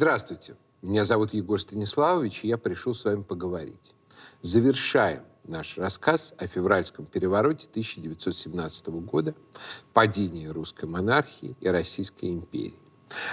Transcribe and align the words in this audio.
Здравствуйте. 0.00 0.56
Меня 0.80 1.04
зовут 1.04 1.34
Егор 1.34 1.60
Станиславович, 1.60 2.44
и 2.44 2.48
я 2.48 2.56
пришел 2.56 2.94
с 2.94 3.04
вами 3.04 3.22
поговорить. 3.22 3.94
Завершаем 4.40 5.24
наш 5.44 5.76
рассказ 5.76 6.32
о 6.38 6.46
февральском 6.46 7.04
перевороте 7.04 7.66
1917 7.68 8.88
года, 9.04 9.34
падении 9.92 10.46
русской 10.46 10.86
монархии 10.86 11.54
и 11.60 11.68
Российской 11.68 12.30
империи. 12.30 12.78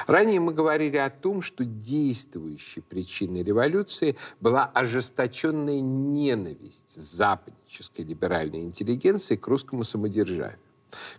Ранее 0.07 0.41
мы 0.41 0.53
говорили 0.53 0.97
о 0.97 1.09
том, 1.09 1.41
что 1.41 1.63
действующей 1.63 2.81
причиной 2.81 3.43
революции 3.43 4.17
была 4.41 4.65
ожесточенная 4.65 5.79
ненависть 5.79 7.01
западнической 7.01 8.03
либеральной 8.03 8.63
интеллигенции 8.63 9.37
к 9.37 9.47
русскому 9.47 9.85
самодержавию 9.85 10.59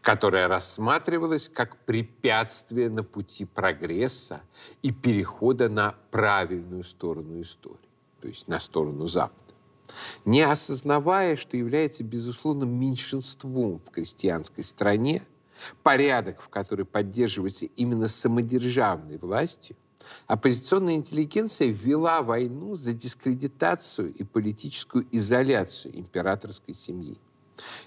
которая 0.00 0.48
рассматривалась 0.48 1.48
как 1.48 1.77
препятствие 1.84 2.88
на 2.90 3.04
пути 3.04 3.45
прогресса 3.45 4.42
и 4.82 4.92
перехода 4.92 5.68
на 5.68 5.94
правильную 6.10 6.84
сторону 6.84 7.41
истории, 7.41 7.88
то 8.20 8.28
есть 8.28 8.48
на 8.48 8.60
сторону 8.60 9.06
Запада. 9.06 9.48
Не 10.24 10.42
осознавая, 10.42 11.36
что 11.36 11.56
является 11.56 12.04
безусловным 12.04 12.78
меньшинством 12.78 13.80
в 13.80 13.91
крестьянской 13.91 14.64
стране, 14.64 15.22
порядок, 15.83 16.41
в 16.41 16.48
который 16.48 16.84
поддерживается 16.84 17.66
именно 17.77 18.08
самодержавной 18.08 19.19
властью, 19.19 19.77
оппозиционная 20.27 20.94
интеллигенция 20.94 21.69
ввела 21.69 22.22
войну 22.22 22.74
за 22.74 22.92
дискредитацию 22.92 24.12
и 24.14 24.24
политическую 24.24 25.06
изоляцию 25.11 25.98
императорской 25.98 26.74
семьи. 26.74 27.16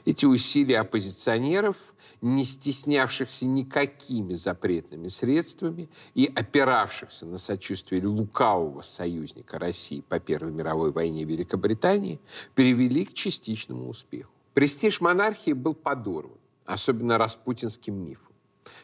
Эти 0.05 0.25
усилия 0.25 0.79
оппозиционеров, 0.79 1.77
не 2.21 2.45
стеснявшихся 2.45 3.45
никакими 3.45 4.33
запретными 4.33 5.07
средствами 5.07 5.89
и 6.13 6.31
опиравшихся 6.33 7.25
на 7.25 7.37
сочувствие 7.37 8.05
лукавого 8.05 8.81
союзника 8.81 9.57
России 9.59 10.03
по 10.07 10.19
Первой 10.19 10.51
мировой 10.51 10.91
войне 10.91 11.23
Великобритании, 11.23 12.19
привели 12.53 13.05
к 13.05 13.13
частичному 13.13 13.89
успеху. 13.89 14.31
Престиж 14.53 15.01
монархии 15.01 15.53
был 15.53 15.73
подорван, 15.73 16.37
особенно 16.65 17.17
распутинским 17.17 17.95
мифом. 17.95 18.33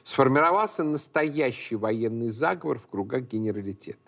Сформировался 0.04 0.84
настоящий 0.84 1.76
военный 1.76 2.30
заговор 2.30 2.80
в 2.80 2.88
кругах 2.88 3.24
генералитета. 3.24 4.00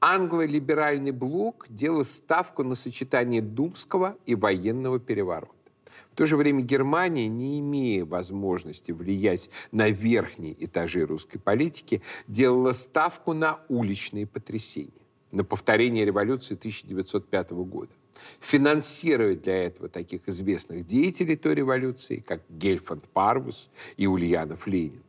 Англо-либеральный 0.00 1.12
блок 1.12 1.66
делал 1.68 2.04
ставку 2.04 2.62
на 2.62 2.74
сочетание 2.74 3.40
думского 3.40 4.16
и 4.26 4.34
военного 4.34 5.00
переворота. 5.00 5.63
В 6.12 6.16
то 6.16 6.26
же 6.26 6.36
время 6.36 6.62
Германия, 6.62 7.28
не 7.28 7.60
имея 7.60 8.04
возможности 8.04 8.92
влиять 8.92 9.50
на 9.72 9.90
верхние 9.90 10.54
этажи 10.64 11.06
русской 11.06 11.38
политики, 11.38 12.02
делала 12.28 12.72
ставку 12.72 13.32
на 13.32 13.60
уличные 13.68 14.26
потрясения, 14.26 14.92
на 15.32 15.44
повторение 15.44 16.04
революции 16.04 16.54
1905 16.54 17.50
года 17.52 17.92
финансируя 18.40 19.34
для 19.34 19.64
этого 19.64 19.88
таких 19.88 20.28
известных 20.28 20.86
деятелей 20.86 21.36
той 21.36 21.54
революции, 21.54 22.22
как 22.26 22.42
Гельфанд 22.48 23.08
Парвус 23.08 23.70
и 23.96 24.06
Ульянов 24.06 24.66
Ленин. 24.66 25.02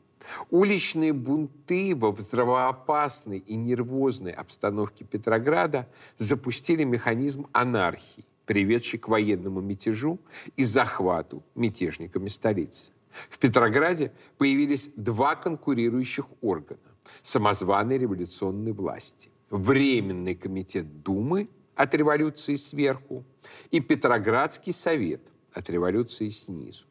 Уличные 0.50 1.14
бунты 1.14 1.96
во 1.96 2.12
взрывоопасной 2.12 3.38
и 3.40 3.56
нервозной 3.56 4.32
обстановке 4.32 5.06
Петрограда 5.06 5.88
запустили 6.18 6.84
механизм 6.84 7.48
анархии, 7.52 8.26
приведший 8.46 9.00
к 9.00 9.08
военному 9.08 9.62
мятежу 9.62 10.20
и 10.56 10.66
захвату 10.66 11.44
мятежниками 11.56 12.28
столицы. 12.28 12.92
В 13.30 13.40
Петрограде 13.40 14.12
появились 14.38 14.90
два 14.96 15.36
конкурирующих 15.36 16.26
органа 16.42 16.80
самозваной 17.22 17.98
революционной 17.98 18.74
власти. 18.74 19.30
Временный 19.50 20.36
комитет 20.36 21.04
Думы 21.04 21.50
от 21.76 21.94
революции 21.96 22.56
сверху 22.56 23.24
и 23.72 23.80
Петроградский 23.80 24.74
совет 24.74 25.22
от 25.54 25.70
революции 25.70 26.30
снизу. 26.30 26.86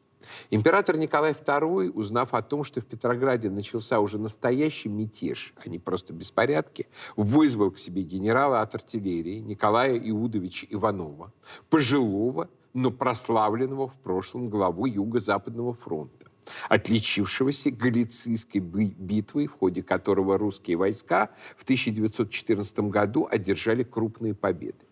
Император 0.49 0.97
Николай 0.97 1.33
II, 1.33 1.91
узнав 1.91 2.33
о 2.33 2.41
том, 2.41 2.63
что 2.63 2.81
в 2.81 2.85
Петрограде 2.85 3.49
начался 3.49 3.99
уже 3.99 4.17
настоящий 4.17 4.89
мятеж, 4.89 5.53
а 5.63 5.69
не 5.69 5.79
просто 5.79 6.13
беспорядки, 6.13 6.87
вызвал 7.15 7.71
к 7.71 7.79
себе 7.79 8.03
генерала 8.03 8.61
от 8.61 8.75
артиллерии 8.75 9.39
Николая 9.39 9.97
Иудовича 9.97 10.67
Иванова, 10.69 11.31
пожилого, 11.69 12.49
но 12.73 12.91
прославленного 12.91 13.87
в 13.87 13.95
прошлом 13.95 14.49
главу 14.49 14.85
Юго-Западного 14.85 15.73
фронта, 15.73 16.27
отличившегося 16.69 17.71
Галицийской 17.71 18.61
битвой, 18.61 19.47
в 19.47 19.53
ходе 19.53 19.81
которого 19.81 20.37
русские 20.37 20.77
войска 20.77 21.29
в 21.55 21.63
1914 21.63 22.79
году 22.79 23.27
одержали 23.31 23.83
крупные 23.83 24.33
победы. 24.33 24.85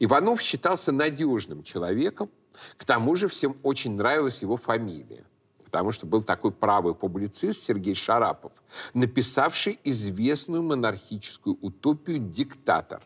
Иванов 0.00 0.40
считался 0.42 0.92
надежным 0.92 1.62
человеком, 1.62 2.28
к 2.76 2.84
тому 2.84 3.16
же 3.16 3.28
всем 3.28 3.56
очень 3.62 3.96
нравилась 3.96 4.42
его 4.42 4.56
фамилия, 4.56 5.24
потому 5.64 5.92
что 5.92 6.06
был 6.06 6.22
такой 6.22 6.52
правый 6.52 6.94
публицист 6.94 7.62
Сергей 7.62 7.94
Шарапов, 7.94 8.52
написавший 8.94 9.78
известную 9.84 10.62
монархическую 10.62 11.58
утопию 11.60 12.18
«Диктатор», 12.18 13.02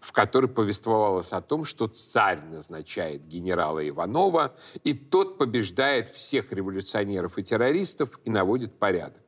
в 0.00 0.12
которой 0.12 0.46
повествовалось 0.46 1.32
о 1.32 1.40
том, 1.40 1.64
что 1.64 1.88
царь 1.88 2.40
назначает 2.44 3.26
генерала 3.26 3.86
Иванова, 3.86 4.54
и 4.84 4.94
тот 4.94 5.38
побеждает 5.38 6.08
всех 6.08 6.52
революционеров 6.52 7.38
и 7.38 7.42
террористов 7.42 8.20
и 8.24 8.30
наводит 8.30 8.78
порядок. 8.78 9.22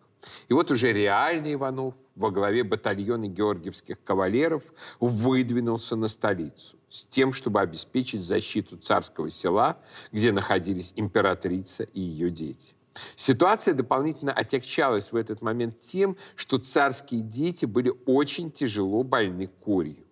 И 0.49 0.55
вот 0.55 0.71
уже 0.71 0.93
реальный 0.93 1.55
Иванов 1.55 1.95
во 2.17 2.31
главе 2.31 2.65
батальона 2.65 3.29
георгиевских 3.29 4.03
кавалеров 4.03 4.63
выдвинулся 4.99 5.95
на 5.97 6.09
столицу 6.09 6.77
с 6.89 7.05
тем, 7.05 7.33
чтобы 7.33 7.61
обеспечить 7.61 8.23
защиту 8.23 8.77
царского 8.79 9.31
села, 9.31 9.79
где 10.13 10.33
находились 10.33 10.93
императрица 10.97 11.85
и 11.85 12.01
ее 12.01 12.31
дети. 12.31 12.75
Ситуация 13.15 13.75
дополнительно 13.75 14.33
отягчалась 14.33 15.13
в 15.13 15.17
этот 15.17 15.43
момент 15.43 15.81
тем, 15.81 16.17
что 16.35 16.59
царские 16.59 17.21
дети 17.21 17.67
были 17.67 17.93
очень 18.07 18.51
тяжело 18.51 19.03
больны 19.03 19.51
корью. 19.65 20.07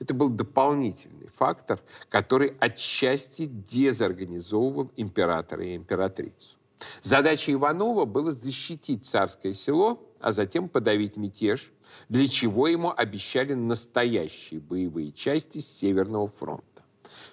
Это 0.00 0.14
был 0.14 0.28
дополнительный 0.28 1.28
фактор, 1.36 1.80
который 2.08 2.56
отчасти 2.58 3.46
дезорганизовывал 3.46 4.90
императора 4.96 5.64
и 5.64 5.76
императрицу. 5.76 6.56
Задача 7.02 7.52
Иванова 7.52 8.04
была 8.04 8.32
защитить 8.32 9.06
царское 9.06 9.52
село, 9.52 10.02
а 10.24 10.32
затем 10.32 10.70
подавить 10.70 11.18
мятеж, 11.18 11.70
для 12.08 12.26
чего 12.26 12.66
ему 12.66 12.90
обещали 12.96 13.52
настоящие 13.52 14.58
боевые 14.58 15.12
части 15.12 15.58
с 15.58 15.66
Северного 15.66 16.28
фронта. 16.28 16.82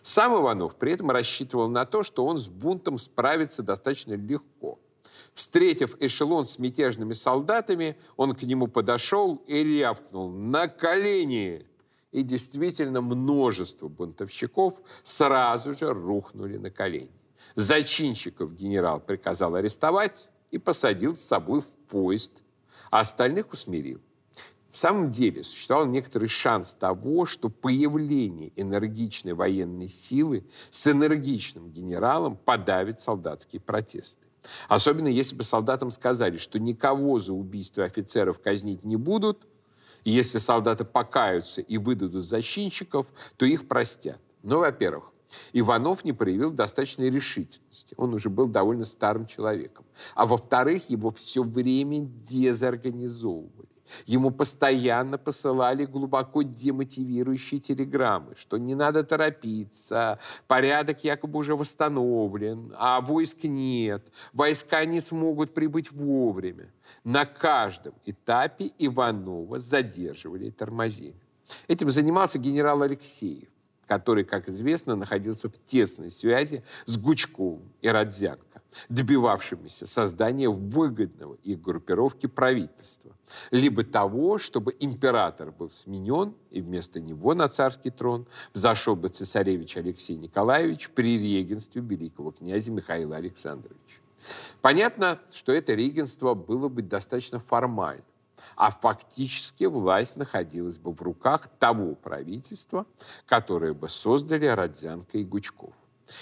Сам 0.02 0.34
Иванов 0.42 0.76
при 0.76 0.92
этом 0.92 1.10
рассчитывал 1.10 1.70
на 1.70 1.86
то, 1.86 2.04
что 2.04 2.26
он 2.26 2.38
с 2.38 2.50
бунтом 2.50 2.98
справится 2.98 3.64
достаточно 3.64 4.16
легко. 4.16 4.78
Встретив 5.34 5.96
эшелон 6.02 6.44
с 6.44 6.60
мятежными 6.60 7.14
солдатами, 7.14 7.96
он 8.18 8.36
к 8.36 8.44
нему 8.44 8.68
подошел 8.68 9.36
и 9.48 9.64
рявкнул 9.64 10.30
«На 10.30 10.68
колени!» 10.68 11.66
И 12.12 12.24
действительно 12.24 13.00
множество 13.00 13.88
бунтовщиков 13.88 14.82
сразу 15.06 15.74
же 15.76 15.94
рухнули 15.94 16.58
на 16.58 16.72
колени. 16.72 17.22
Зачинщиков 17.56 18.54
генерал 18.54 19.00
приказал 19.00 19.56
арестовать 19.56 20.30
и 20.52 20.58
посадил 20.58 21.16
с 21.16 21.22
собой 21.22 21.62
в 21.62 21.70
поезд, 21.88 22.44
а 22.92 23.00
остальных 23.00 23.52
усмирил. 23.52 24.00
В 24.72 24.78
самом 24.78 25.12
деле 25.12 25.44
существовал 25.44 25.86
некоторый 25.86 26.30
шанс 26.30 26.76
того, 26.76 27.26
что 27.26 27.50
появление 27.50 28.54
энергичной 28.56 29.34
военной 29.34 29.88
силы 29.88 30.46
с 30.70 30.88
энергичным 30.88 31.72
генералом 31.72 32.38
подавит 32.38 33.00
солдатские 33.00 33.60
протесты. 33.60 34.28
Особенно 34.70 35.08
если 35.08 35.36
бы 35.36 35.44
солдатам 35.44 35.92
сказали, 35.92 36.38
что 36.38 36.58
никого 36.58 37.20
за 37.20 37.34
убийство 37.34 37.84
офицеров 37.84 38.40
казнить 38.40 38.84
не 38.84 38.96
будут, 38.96 39.46
если 40.04 40.40
солдаты 40.40 40.86
покаются 40.86 41.62
и 41.62 41.78
выдадут 41.78 42.26
защитников, 42.26 43.08
то 43.38 43.46
их 43.46 43.68
простят. 43.68 44.20
Но, 44.42 44.60
во-первых, 44.60 45.11
Иванов 45.54 46.04
не 46.04 46.14
проявил 46.14 46.52
достаточной 46.52 47.10
решительности. 47.10 47.94
Он 47.98 48.14
уже 48.14 48.30
был 48.30 48.48
довольно 48.48 48.86
старым 48.86 49.26
человеком. 49.26 49.86
А 50.16 50.26
во-вторых, 50.26 50.90
его 50.90 51.12
все 51.12 51.44
время 51.44 52.08
дезорганизовывали. 52.30 53.70
Ему 54.06 54.32
постоянно 54.32 55.18
посылали 55.18 55.86
глубоко 55.86 56.44
демотивирующие 56.44 57.60
телеграммы, 57.60 58.36
что 58.36 58.58
не 58.58 58.76
надо 58.76 59.04
торопиться, 59.04 60.20
порядок 60.48 61.04
якобы 61.04 61.40
уже 61.40 61.56
восстановлен, 61.56 62.74
а 62.78 63.02
войск 63.02 63.44
нет, 63.44 64.08
войска 64.34 64.86
не 64.86 65.02
смогут 65.02 65.54
прибыть 65.54 65.92
вовремя. 65.92 66.72
На 67.04 67.26
каждом 67.26 67.94
этапе 68.06 68.72
Иванова 68.78 69.60
задерживали 69.60 70.48
и 70.48 70.52
тормозили. 70.52 71.20
Этим 71.68 71.90
занимался 71.90 72.40
генерал 72.40 72.82
Алексеев 72.82 73.51
который, 73.92 74.24
как 74.24 74.48
известно, 74.48 74.96
находился 74.96 75.50
в 75.50 75.66
тесной 75.66 76.10
связи 76.10 76.64
с 76.86 76.98
Гучковым 76.98 77.74
и 77.82 77.90
Родзянко. 77.90 78.62
добивавшимися 78.88 79.86
создания 79.86 80.48
выгодного 80.48 81.36
их 81.44 81.60
группировке 81.60 82.30
правительства, 82.30 83.12
либо 83.52 83.84
того, 83.84 84.38
чтобы 84.38 84.74
император 84.80 85.52
был 85.52 85.70
сменен, 85.70 86.34
и 86.52 86.62
вместо 86.62 87.02
него 87.02 87.34
на 87.34 87.50
царский 87.50 87.90
трон 87.90 88.28
взошел 88.54 88.96
бы 88.96 89.10
цесаревич 89.10 89.76
Алексей 89.76 90.16
Николаевич 90.16 90.90
при 90.90 91.20
регенстве 91.20 91.82
великого 91.82 92.32
князя 92.32 92.72
Михаила 92.72 93.18
Александровича. 93.18 94.00
Понятно, 94.62 95.20
что 95.32 95.52
это 95.52 95.74
регенство 95.74 96.34
было 96.34 96.70
бы 96.70 96.82
достаточно 96.82 97.42
формально, 97.42 98.04
а 98.56 98.72
фактически 98.72 99.66
власть 99.66 100.18
находилась 100.18 100.78
бы 100.78 100.94
в 100.94 101.02
руках 101.02 101.48
того 101.60 101.96
правительства, 101.96 102.86
которое 103.26 103.74
бы 103.74 103.90
создали 103.90 104.46
Родзянко 104.46 105.18
и 105.18 105.24
Гучков. 105.24 105.74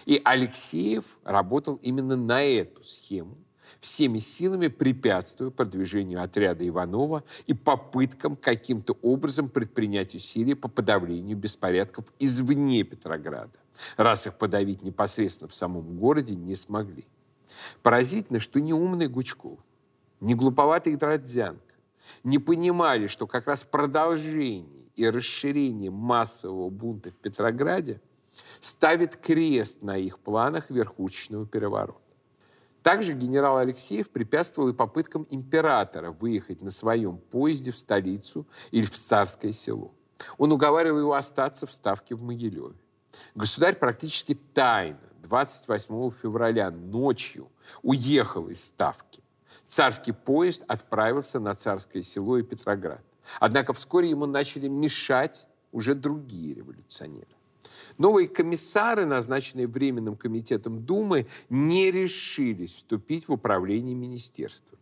И 0.05 0.21
Алексеев 0.23 1.05
работал 1.23 1.75
именно 1.75 2.15
на 2.15 2.43
эту 2.43 2.83
схему, 2.83 3.37
всеми 3.79 4.19
силами 4.19 4.67
препятствуя 4.67 5.49
продвижению 5.49 6.23
отряда 6.23 6.67
Иванова 6.67 7.23
и 7.47 7.53
попыткам 7.53 8.35
каким-то 8.35 8.97
образом 9.01 9.49
предпринять 9.49 10.15
усилия 10.15 10.55
по 10.55 10.67
подавлению 10.67 11.37
беспорядков 11.37 12.05
извне 12.19 12.83
Петрограда, 12.83 13.57
раз 13.97 14.27
их 14.27 14.37
подавить 14.37 14.81
непосредственно 14.81 15.47
в 15.47 15.55
самом 15.55 15.97
городе 15.97 16.35
не 16.35 16.55
смогли. 16.55 17.05
Поразительно, 17.81 18.39
что 18.39 18.59
ни 18.59 18.71
умный 18.71 19.07
Гучков, 19.07 19.59
ни 20.19 20.33
глуповатый 20.33 20.95
Дродзянко 20.95 21.68
не 22.23 22.39
понимали, 22.39 23.07
что 23.07 23.27
как 23.27 23.47
раз 23.47 23.63
продолжение 23.63 24.85
и 24.95 25.09
расширение 25.09 25.91
массового 25.91 26.69
бунта 26.69 27.11
в 27.11 27.15
Петрограде 27.15 28.01
ставит 28.61 29.17
крест 29.17 29.81
на 29.81 29.97
их 29.97 30.19
планах 30.19 30.69
верхушечного 30.69 31.45
переворота. 31.45 31.99
Также 32.83 33.13
генерал 33.13 33.57
Алексеев 33.57 34.09
препятствовал 34.09 34.69
и 34.69 34.73
попыткам 34.73 35.27
императора 35.29 36.11
выехать 36.11 36.61
на 36.61 36.71
своем 36.71 37.17
поезде 37.17 37.71
в 37.71 37.77
столицу 37.77 38.47
или 38.71 38.85
в 38.85 38.93
царское 38.93 39.51
село. 39.51 39.93
Он 40.37 40.51
уговаривал 40.51 40.99
его 40.99 41.13
остаться 41.13 41.65
в 41.65 41.73
Ставке 41.73 42.15
в 42.15 42.21
Могилеве. 42.21 42.75
Государь 43.35 43.75
практически 43.75 44.37
тайно 44.53 44.99
28 45.23 46.11
февраля 46.11 46.71
ночью 46.71 47.49
уехал 47.83 48.49
из 48.49 48.63
Ставки. 48.63 49.21
Царский 49.69 50.13
поезд 50.13 50.63
отправился 50.67 51.39
на 51.39 51.53
царское 51.53 52.01
село 52.01 52.39
и 52.39 52.43
Петроград. 52.43 53.03
Однако 53.39 53.73
вскоре 53.73 54.09
ему 54.09 54.25
начали 54.25 54.67
мешать 54.67 55.47
уже 55.71 55.93
другие 55.93 56.55
революционеры. 56.55 57.27
Новые 57.99 58.27
комиссары, 58.27 59.05
назначенные 59.05 59.67
Временным 59.67 60.15
комитетом 60.15 60.83
Думы, 60.83 61.27
не 61.49 61.91
решились 61.91 62.73
вступить 62.73 63.27
в 63.27 63.33
управление 63.33 63.93
министерством. 63.93 64.79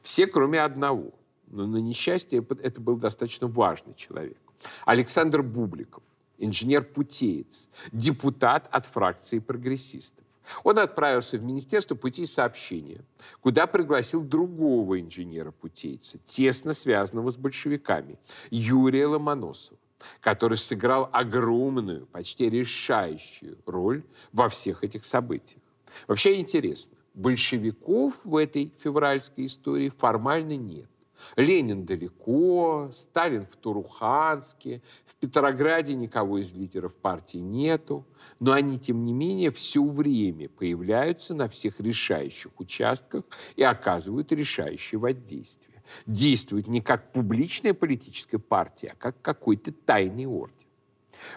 Все, 0.00 0.26
кроме 0.26 0.62
одного. 0.62 1.12
Но 1.48 1.66
на 1.66 1.76
несчастье 1.76 2.42
это 2.62 2.80
был 2.80 2.96
достаточно 2.96 3.46
важный 3.46 3.92
человек. 3.92 4.38
Александр 4.86 5.42
Бубликов, 5.42 6.02
инженер-путеец, 6.38 7.68
депутат 7.92 8.68
от 8.72 8.86
фракции 8.86 9.38
прогрессистов. 9.38 10.24
Он 10.64 10.78
отправился 10.78 11.38
в 11.38 11.42
Министерство 11.42 11.94
путей 11.94 12.26
сообщения, 12.26 13.04
куда 13.40 13.66
пригласил 13.66 14.22
другого 14.22 15.00
инженера-путейца, 15.00 16.18
тесно 16.24 16.74
связанного 16.74 17.30
с 17.30 17.36
большевиками, 17.36 18.18
Юрия 18.50 19.06
Ломоносова 19.06 19.78
который 20.20 20.56
сыграл 20.56 21.10
огромную, 21.12 22.06
почти 22.06 22.48
решающую 22.48 23.58
роль 23.66 24.02
во 24.32 24.48
всех 24.48 24.82
этих 24.82 25.04
событиях. 25.04 25.62
Вообще 26.06 26.40
интересно, 26.40 26.96
большевиков 27.14 28.24
в 28.24 28.36
этой 28.36 28.72
февральской 28.82 29.46
истории 29.46 29.90
формально 29.90 30.56
нет. 30.56 30.88
Ленин 31.36 31.84
далеко, 31.84 32.90
Сталин 32.92 33.46
в 33.46 33.56
Туруханске, 33.56 34.82
в 35.06 35.16
Петрограде 35.16 35.94
никого 35.94 36.38
из 36.38 36.52
лидеров 36.52 36.94
партии 36.96 37.38
нету, 37.38 38.06
но 38.38 38.52
они, 38.52 38.78
тем 38.78 39.04
не 39.04 39.12
менее, 39.12 39.50
все 39.50 39.84
время 39.84 40.48
появляются 40.48 41.34
на 41.34 41.48
всех 41.48 41.80
решающих 41.80 42.58
участках 42.58 43.24
и 43.56 43.62
оказывают 43.62 44.32
решающее 44.32 44.98
воздействие 44.98 45.70
действует 46.06 46.66
не 46.68 46.80
как 46.80 47.12
публичная 47.12 47.74
политическая 47.74 48.38
партия, 48.38 48.92
а 48.92 48.96
как 48.96 49.20
какой-то 49.22 49.72
тайный 49.72 50.26
орден. 50.26 50.68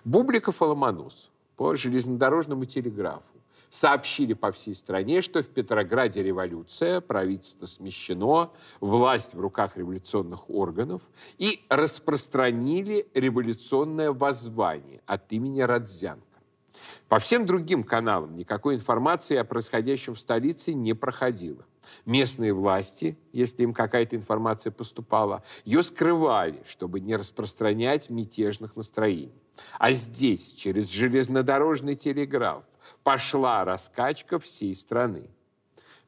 Бубликов 0.04 0.62
и 0.62 0.66
Ломоносов 0.66 1.32
по 1.56 1.76
железнодорожному 1.76 2.66
телеграфу 2.66 3.33
сообщили 3.74 4.34
по 4.34 4.52
всей 4.52 4.76
стране, 4.76 5.24
что 5.24 5.42
в 5.42 5.48
Петрограде 5.48 6.22
революция, 6.22 7.02
правительство 7.02 7.66
смещено, 7.66 8.54
власть 8.80 9.34
в 9.34 9.40
руках 9.40 9.78
революционных 9.78 10.48
органов, 10.48 11.02
и 11.40 11.66
распространили 11.70 13.08
революционное 13.16 14.12
воззвание 14.12 15.02
от 15.08 15.34
имени 15.34 15.62
Радзянко. 15.62 16.24
По 17.08 17.18
всем 17.18 17.48
другим 17.48 17.84
каналам 17.84 18.38
никакой 18.38 18.76
информации 18.76 19.38
о 19.38 19.44
происходящем 19.44 20.14
в 20.14 20.20
столице 20.20 20.76
не 20.76 20.94
проходило. 20.94 21.66
Местные 22.06 22.54
власти, 22.54 23.18
если 23.32 23.64
им 23.64 23.74
какая-то 23.74 24.16
информация 24.16 24.72
поступала, 24.72 25.44
ее 25.66 25.84
скрывали, 25.84 26.62
чтобы 26.68 27.00
не 27.00 27.16
распространять 27.16 28.10
мятежных 28.10 28.76
настроений. 28.76 29.34
А 29.78 29.92
здесь, 29.92 30.54
через 30.54 30.90
железнодорожный 30.90 31.96
телеграф, 31.96 32.64
пошла 33.04 33.64
раскачка 33.64 34.40
всей 34.40 34.74
страны. 34.76 35.30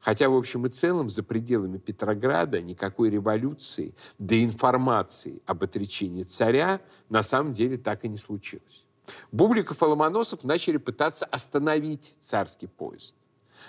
Хотя, 0.00 0.28
в 0.28 0.36
общем 0.36 0.66
и 0.66 0.68
целом, 0.68 1.08
за 1.08 1.22
пределами 1.22 1.78
Петрограда 1.78 2.60
никакой 2.60 3.10
революции, 3.10 3.94
да 4.18 4.42
информации 4.42 5.42
об 5.46 5.64
отречении 5.64 6.22
царя 6.22 6.80
на 7.08 7.22
самом 7.22 7.52
деле 7.52 7.76
так 7.76 8.04
и 8.04 8.08
не 8.08 8.18
случилось. 8.18 8.86
Бубликов 9.32 9.82
и 9.82 9.84
Ломоносов 9.84 10.44
начали 10.44 10.76
пытаться 10.76 11.24
остановить 11.24 12.14
царский 12.20 12.66
поезд. 12.66 13.16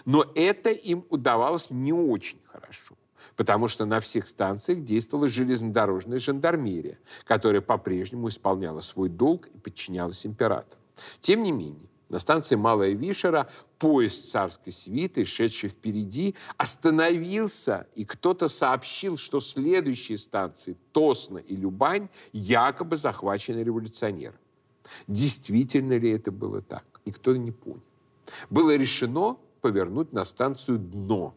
Но 0.06 0.26
это 0.36 0.70
им 0.70 1.06
удавалось 1.10 1.70
не 1.70 1.94
очень 1.94 2.40
хорошо, 2.46 2.96
потому 3.36 3.68
что 3.68 3.86
на 3.86 4.00
всех 4.00 4.28
станциях 4.28 4.84
действовала 4.84 5.28
железнодорожная 5.28 6.20
жандармерия, 6.20 7.00
которая 7.26 7.62
по-прежнему 7.62 8.30
исполняла 8.30 8.82
свой 8.82 9.10
долг 9.10 9.48
и 9.48 9.58
подчинялась 9.58 10.26
императору. 10.26 10.82
Тем 11.22 11.44
не 11.44 11.52
менее, 11.52 11.90
на 12.10 12.20
станции 12.20 12.56
Малая 12.56 12.94
Вишера 12.94 13.50
поезд 13.80 14.32
царской 14.32 14.72
свиты, 14.72 15.26
шедший 15.26 15.70
впереди, 15.70 16.36
остановился, 16.56 17.88
и 17.96 18.06
кто-то 18.06 18.48
сообщил, 18.48 19.18
что 19.18 19.40
следующие 19.40 20.18
станции 20.18 20.78
Тосна 20.94 21.40
и 21.40 21.56
Любань 21.56 22.10
якобы 22.32 22.96
захвачены 22.96 23.60
революционерами. 23.60 24.40
Действительно 25.08 25.98
ли 25.98 26.12
это 26.12 26.32
было 26.32 26.62
так? 26.62 26.86
Никто 27.06 27.36
не 27.36 27.52
понял. 27.52 27.84
Было 28.50 28.76
решено 28.76 29.38
повернуть 29.60 30.14
на 30.14 30.26
станцию 30.26 30.80
«Дно» 30.80 31.36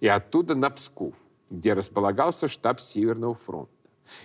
и 0.00 0.08
оттуда 0.08 0.54
на 0.54 0.70
Псков, 0.70 1.16
где 1.50 1.72
располагался 1.72 2.48
штаб 2.48 2.80
Северного 2.80 3.34
фронта. 3.34 3.72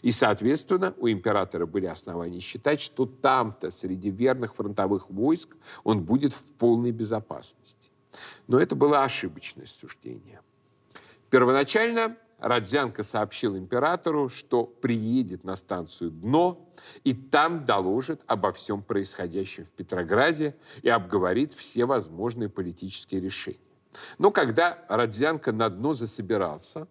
И, 0.01 0.11
соответственно, 0.11 0.93
у 0.97 1.09
императора 1.09 1.65
были 1.65 1.87
основания 1.87 2.39
считать, 2.39 2.79
что 2.79 3.05
там-то, 3.05 3.69
среди 3.71 4.09
верных 4.11 4.55
фронтовых 4.55 5.09
войск, 5.09 5.57
он 5.83 6.03
будет 6.03 6.33
в 6.33 6.53
полной 6.53 6.91
безопасности. 6.91 7.91
Но 8.47 8.59
это 8.59 8.75
было 8.75 9.03
ошибочное 9.03 9.65
суждение. 9.65 10.41
Первоначально 11.29 12.15
Родзянко 12.43 13.03
сообщил 13.03 13.57
императору, 13.57 14.27
что 14.27 14.65
приедет 14.65 15.45
на 15.45 15.55
станцию 15.55 16.11
«Дно» 16.11 16.69
и 17.05 17.13
там 17.13 17.65
доложит 17.65 18.21
обо 18.27 18.51
всем 18.51 18.83
происходящем 18.83 19.63
в 19.63 19.71
Петрограде 19.71 20.53
и 20.81 20.89
обговорит 20.89 21.53
все 21.53 21.85
возможные 21.85 22.49
политические 22.49 23.21
решения. 23.21 23.59
Но 24.17 24.29
когда 24.29 24.83
Родзянко 24.89 25.53
на 25.53 25.69
дно 25.69 25.93
засобирался, 25.93 26.89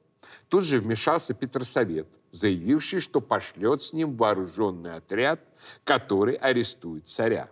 тут 0.48 0.64
же 0.64 0.80
вмешался 0.80 1.34
Петросовет, 1.34 2.08
заявивший, 2.30 3.00
что 3.00 3.20
пошлет 3.20 3.82
с 3.82 3.92
ним 3.92 4.16
вооруженный 4.16 4.94
отряд, 4.94 5.40
который 5.84 6.34
арестует 6.36 7.08
царя. 7.08 7.50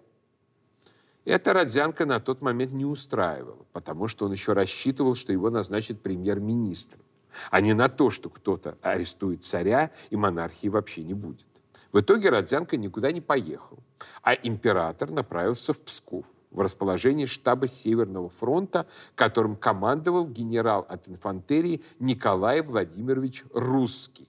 Это 1.26 1.52
Родзянко 1.52 2.06
на 2.06 2.18
тот 2.18 2.40
момент 2.40 2.72
не 2.72 2.86
устраивало, 2.86 3.66
потому 3.74 4.08
что 4.08 4.24
он 4.24 4.32
еще 4.32 4.54
рассчитывал, 4.54 5.14
что 5.16 5.34
его 5.34 5.50
назначат 5.50 6.00
премьер-министром 6.00 7.04
а 7.50 7.60
не 7.60 7.74
на 7.74 7.88
то, 7.88 8.10
что 8.10 8.28
кто-то 8.28 8.76
арестует 8.82 9.42
царя 9.42 9.90
и 10.10 10.16
монархии 10.16 10.68
вообще 10.68 11.02
не 11.02 11.14
будет. 11.14 11.46
В 11.92 12.00
итоге 12.00 12.30
Родзянко 12.30 12.76
никуда 12.76 13.10
не 13.10 13.20
поехал, 13.20 13.78
а 14.22 14.34
император 14.34 15.10
направился 15.10 15.72
в 15.72 15.80
Псков, 15.80 16.24
в 16.50 16.60
расположение 16.60 17.26
штаба 17.26 17.66
Северного 17.66 18.28
фронта, 18.28 18.86
которым 19.14 19.56
командовал 19.56 20.26
генерал 20.26 20.86
от 20.88 21.08
инфантерии 21.08 21.82
Николай 21.98 22.62
Владимирович 22.62 23.44
Русский, 23.52 24.28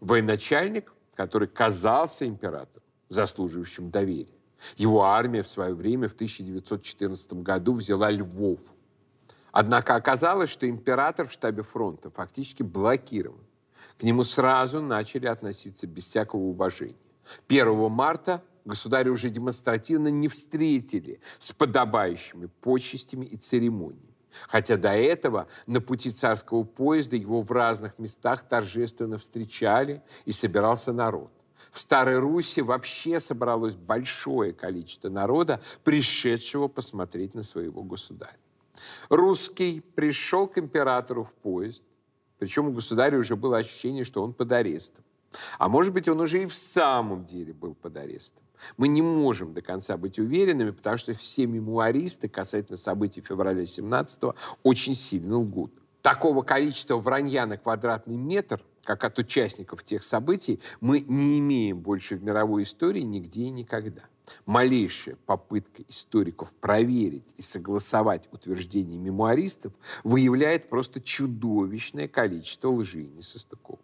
военачальник, 0.00 0.92
который 1.14 1.48
казался 1.48 2.26
императором, 2.26 2.84
заслуживающим 3.08 3.90
доверия. 3.90 4.38
Его 4.76 5.02
армия 5.02 5.42
в 5.42 5.48
свое 5.48 5.74
время 5.74 6.08
в 6.08 6.14
1914 6.14 7.32
году 7.34 7.74
взяла 7.74 8.10
Львов– 8.10 8.60
Однако 9.52 9.94
оказалось, 9.94 10.50
что 10.50 10.68
император 10.68 11.26
в 11.26 11.32
штабе 11.32 11.62
фронта 11.62 12.10
фактически 12.10 12.62
блокирован. 12.62 13.40
К 13.98 14.02
нему 14.02 14.24
сразу 14.24 14.80
начали 14.80 15.26
относиться 15.26 15.86
без 15.86 16.04
всякого 16.04 16.40
уважения. 16.40 16.96
1 17.48 17.90
марта 17.90 18.42
государя 18.64 19.10
уже 19.10 19.30
демонстративно 19.30 20.08
не 20.08 20.28
встретили 20.28 21.20
с 21.38 21.52
подобающими 21.52 22.46
почестями 22.60 23.26
и 23.26 23.36
церемониями. 23.36 24.10
Хотя 24.48 24.76
до 24.76 24.90
этого 24.90 25.48
на 25.66 25.80
пути 25.80 26.10
царского 26.10 26.62
поезда 26.62 27.16
его 27.16 27.42
в 27.42 27.50
разных 27.50 27.98
местах 27.98 28.48
торжественно 28.48 29.18
встречали 29.18 30.02
и 30.24 30.32
собирался 30.32 30.92
народ. 30.92 31.32
В 31.72 31.80
Старой 31.80 32.18
Руси 32.18 32.62
вообще 32.62 33.20
собралось 33.20 33.74
большое 33.74 34.52
количество 34.52 35.08
народа, 35.08 35.60
пришедшего 35.84 36.68
посмотреть 36.68 37.34
на 37.34 37.42
своего 37.42 37.82
государя. 37.82 38.38
Русский 39.08 39.82
пришел 39.94 40.46
к 40.46 40.58
императору 40.58 41.24
в 41.24 41.34
поезд, 41.34 41.84
причем 42.38 42.68
у 42.68 42.72
государя 42.72 43.18
уже 43.18 43.36
было 43.36 43.58
ощущение, 43.58 44.04
что 44.04 44.22
он 44.22 44.32
под 44.32 44.50
арестом. 44.52 45.04
А 45.58 45.68
может 45.68 45.92
быть, 45.92 46.08
он 46.08 46.20
уже 46.20 46.42
и 46.42 46.46
в 46.46 46.54
самом 46.54 47.24
деле 47.24 47.52
был 47.52 47.74
под 47.74 47.96
арестом. 47.96 48.44
Мы 48.76 48.88
не 48.88 49.02
можем 49.02 49.54
до 49.54 49.62
конца 49.62 49.96
быть 49.96 50.18
уверенными, 50.18 50.70
потому 50.70 50.96
что 50.96 51.14
все 51.14 51.46
мемуаристы 51.46 52.28
касательно 52.28 52.76
событий 52.76 53.20
февраля 53.20 53.64
17 53.64 54.34
очень 54.62 54.94
сильно 54.94 55.38
лгут. 55.38 55.72
Такого 56.02 56.42
количества 56.42 56.96
вранья 56.96 57.46
на 57.46 57.58
квадратный 57.58 58.16
метр, 58.16 58.64
как 58.84 59.04
от 59.04 59.18
участников 59.18 59.84
тех 59.84 60.02
событий, 60.02 60.60
мы 60.80 61.00
не 61.00 61.38
имеем 61.38 61.78
больше 61.78 62.16
в 62.16 62.24
мировой 62.24 62.62
истории 62.62 63.02
нигде 63.02 63.42
и 63.42 63.50
никогда. 63.50 64.02
Малейшая 64.46 65.16
попытка 65.26 65.82
историков 65.88 66.52
проверить 66.54 67.34
и 67.36 67.42
согласовать 67.42 68.28
утверждения 68.32 68.98
мемуаристов 68.98 69.72
выявляет 70.04 70.68
просто 70.68 71.00
чудовищное 71.00 72.08
количество 72.08 72.68
лжи 72.68 73.02
и 73.02 73.10
несостыковок. 73.10 73.80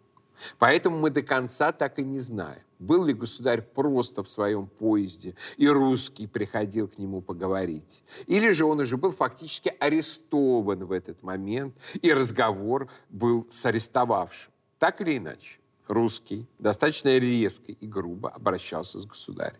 Поэтому 0.59 0.99
мы 0.99 1.09
до 1.09 1.21
конца 1.21 1.71
так 1.71 1.99
и 1.99 2.03
не 2.03 2.19
знаем, 2.19 2.61
был 2.79 3.05
ли 3.05 3.13
государь 3.13 3.61
просто 3.61 4.23
в 4.23 4.29
своем 4.29 4.67
поезде, 4.67 5.35
и 5.57 5.67
русский 5.67 6.27
приходил 6.27 6.87
к 6.87 6.97
нему 6.97 7.21
поговорить. 7.21 8.03
Или 8.27 8.51
же 8.51 8.65
он 8.65 8.79
уже 8.79 8.97
был 8.97 9.11
фактически 9.11 9.73
арестован 9.79 10.85
в 10.85 10.91
этот 10.91 11.23
момент, 11.23 11.75
и 12.01 12.13
разговор 12.13 12.89
был 13.09 13.47
с 13.49 13.65
арестовавшим. 13.65 14.51
Так 14.79 15.01
или 15.01 15.17
иначе, 15.17 15.59
русский 15.87 16.45
достаточно 16.59 17.17
резко 17.17 17.71
и 17.71 17.87
грубо 17.87 18.29
обращался 18.29 18.99
с 18.99 19.05
государем. 19.05 19.57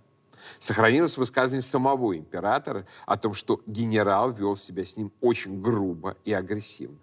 Сохранилось 0.59 1.17
высказывание 1.17 1.61
самого 1.61 2.17
императора 2.17 2.85
о 3.05 3.17
том, 3.17 3.33
что 3.33 3.61
генерал 3.65 4.31
вел 4.31 4.55
себя 4.55 4.85
с 4.85 4.97
ним 4.97 5.11
очень 5.21 5.61
грубо 5.61 6.17
и 6.25 6.33
агрессивно. 6.33 6.97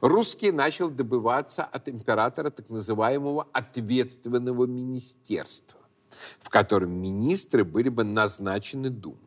Русский 0.00 0.52
начал 0.52 0.88
добываться 0.88 1.64
от 1.64 1.88
императора 1.88 2.50
так 2.50 2.68
называемого 2.70 3.48
ответственного 3.52 4.66
министерства, 4.66 5.80
в 6.40 6.48
котором 6.48 6.92
министры 6.92 7.64
были 7.64 7.88
бы 7.88 8.04
назначены 8.04 8.90
Думой. 8.90 9.18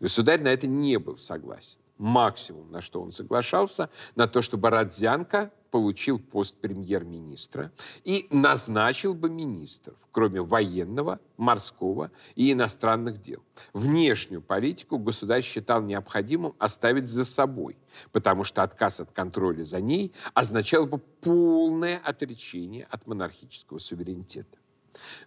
Государь 0.00 0.42
на 0.42 0.48
это 0.48 0.66
не 0.66 0.98
был 0.98 1.16
согласен. 1.16 1.80
Максимум, 1.98 2.70
на 2.70 2.80
что 2.80 3.02
он 3.02 3.12
соглашался, 3.12 3.90
на 4.14 4.28
то, 4.28 4.40
чтобы 4.40 4.70
Родзянко 4.70 5.52
получил 5.70 6.18
пост 6.18 6.56
премьер-министра 6.60 7.72
и 8.04 8.26
назначил 8.30 9.14
бы 9.14 9.28
министров, 9.28 9.96
кроме 10.12 10.40
военного, 10.40 11.20
морского 11.36 12.10
и 12.34 12.52
иностранных 12.52 13.20
дел. 13.20 13.42
Внешнюю 13.72 14.40
политику 14.40 14.98
государь 14.98 15.42
считал 15.42 15.82
необходимым 15.82 16.54
оставить 16.58 17.06
за 17.06 17.24
собой, 17.24 17.76
потому 18.12 18.44
что 18.44 18.62
отказ 18.62 19.00
от 19.00 19.12
контроля 19.12 19.64
за 19.64 19.80
ней 19.80 20.12
означал 20.34 20.86
бы 20.86 20.98
полное 20.98 22.00
отречение 22.02 22.86
от 22.90 23.06
монархического 23.06 23.78
суверенитета. 23.78 24.58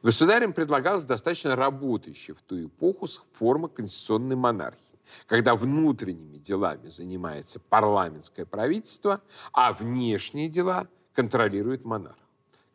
Государям 0.01 0.53
предлагалась 0.53 1.05
достаточно 1.05 1.55
работающая 1.55 2.33
в 2.33 2.41
ту 2.41 2.65
эпоху 2.65 3.07
форма 3.33 3.67
конституционной 3.67 4.35
монархии 4.35 4.90
когда 5.27 5.55
внутренними 5.55 6.37
делами 6.37 6.89
занимается 6.89 7.59
парламентское 7.59 8.45
правительство, 8.45 9.21
а 9.53 9.73
внешние 9.73 10.49
дела 10.49 10.87
контролирует 11.13 11.85
монарх. 11.85 12.17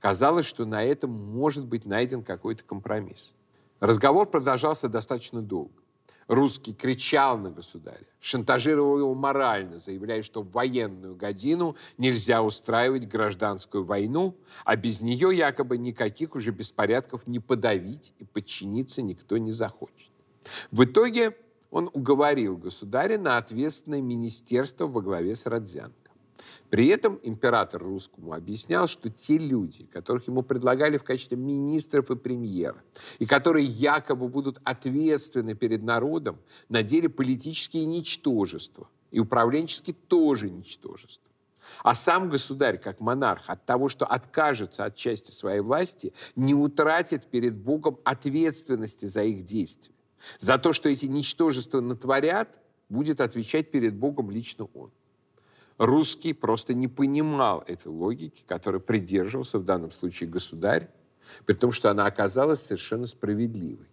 Казалось, 0.01 0.47
что 0.47 0.65
на 0.65 0.85
этом 0.85 1.11
может 1.11 1.67
быть 1.67 1.85
найден 1.85 2.23
какой-то 2.23 2.63
компромисс. 2.65 3.35
Разговор 3.81 4.27
продолжался 4.27 4.89
достаточно 4.89 5.43
долго. 5.43 5.73
Русский 6.29 6.75
кричал 6.75 7.39
на 7.39 7.51
государя, 7.51 8.07
шантажировал 8.21 8.99
его 8.99 9.15
морально, 9.15 9.79
заявляя, 9.79 10.23
что 10.23 10.43
в 10.43 10.51
военную 10.51 11.15
годину 11.15 11.77
нельзя 11.99 12.43
устраивать 12.43 13.07
гражданскую 13.07 13.85
войну, 13.85 14.37
а 14.65 14.75
без 14.75 15.01
нее 15.01 15.37
якобы 15.37 15.79
никаких 15.79 16.35
уже 16.35 16.51
беспорядков 16.51 17.27
не 17.29 17.39
подавить 17.39 18.13
и 18.19 18.25
подчиниться 18.25 19.03
никто 19.03 19.39
не 19.39 19.53
захочет. 19.53 20.11
В 20.73 20.83
итоге 20.85 21.37
он 21.71 21.91
уговорил 21.93 22.57
государя 22.57 23.19
на 23.19 23.37
ответственное 23.39 24.03
министерство 24.03 24.87
во 24.87 25.01
главе 25.01 25.35
с 25.35 25.47
Родзянко. 25.47 26.07
При 26.71 26.89
этом 26.89 27.19
император 27.23 27.83
русскому 27.83 28.33
объяснял, 28.33 28.89
что 28.89 29.09
те 29.09 29.39
люди, 29.39 29.87
которых 29.87 30.27
ему 30.27 30.43
предлагали 30.43 30.99
в 30.99 31.05
качестве 31.05 31.37
министров 31.37 32.11
и 32.11 32.17
премьера, 32.17 32.83
и 33.19 33.27
которые 33.27 33.65
якобы 33.65 34.29
будут 34.29 34.61
ответственны 34.65 35.55
перед 35.55 35.83
народом, 35.83 36.39
на 36.69 36.83
деле 36.83 37.09
политические 37.09 37.85
ничтожества, 37.85 38.89
и 39.11 39.21
управленчески 39.21 39.93
тоже 39.93 40.51
ничтожество. 40.51 41.31
А 41.83 41.95
сам 41.95 42.31
государь, 42.31 42.79
как 42.79 43.01
монарх, 43.01 43.49
от 43.49 43.65
того, 43.65 43.89
что 43.89 44.07
откажется 44.07 44.85
от 44.85 44.95
части 44.95 45.31
своей 45.33 45.61
власти, 45.61 46.13
не 46.37 46.55
утратит 46.55 47.27
перед 47.27 47.57
Богом 47.57 47.99
ответственности 48.05 49.07
за 49.07 49.25
их 49.25 49.45
действия. 49.45 49.96
За 50.39 50.59
то, 50.59 50.73
что 50.73 50.89
эти 50.89 51.07
ничтожества 51.07 51.81
натворят, 51.81 52.61
будет 52.89 53.21
отвечать 53.21 53.71
перед 53.71 53.95
Богом 53.95 54.31
лично 54.31 54.69
он. 54.75 54.91
Русский 55.79 56.33
просто 56.33 56.73
не 56.75 56.89
понимал 56.89 57.63
этой 57.67 57.89
логики, 57.89 58.45
которой 58.47 58.81
придерживался 58.81 59.59
в 59.59 59.65
данном 59.65 59.91
случае 59.91 60.29
государь, 60.29 60.89
при 61.45 61.55
том, 61.55 61.73
что 61.73 61.91
она 61.91 62.07
оказалась 62.07 62.63
совершенно 62.63 63.07
справедливой. 63.07 63.87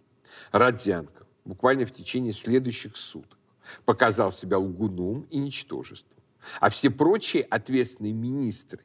Родзянко 0.52 1.26
буквально 1.44 1.84
в 1.84 1.92
течение 1.92 2.32
следующих 2.32 2.96
суток 2.96 3.38
показал 3.84 4.32
себя 4.32 4.58
лгуном 4.58 5.26
и 5.30 5.38
ничтожеством. 5.38 6.16
А 6.60 6.68
все 6.68 6.90
прочие 6.90 7.42
ответственные 7.42 8.12
министры 8.12 8.80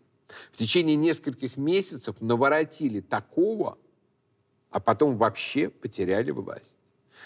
в 0.52 0.58
течение 0.58 0.96
нескольких 0.96 1.58
месяцев 1.58 2.22
наворотили 2.22 3.02
такого, 3.02 3.78
а 4.70 4.80
потом 4.80 5.18
вообще 5.18 5.70
потеряли 5.70 6.32
власть. 6.32 6.79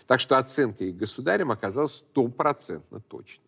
Так 0.08 0.20
что 0.20 0.38
оценка 0.38 0.84
их 0.84 0.98
государем 0.98 1.52
оказалась 1.52 1.98
стопроцентно 1.98 3.00
точной. 3.00 3.46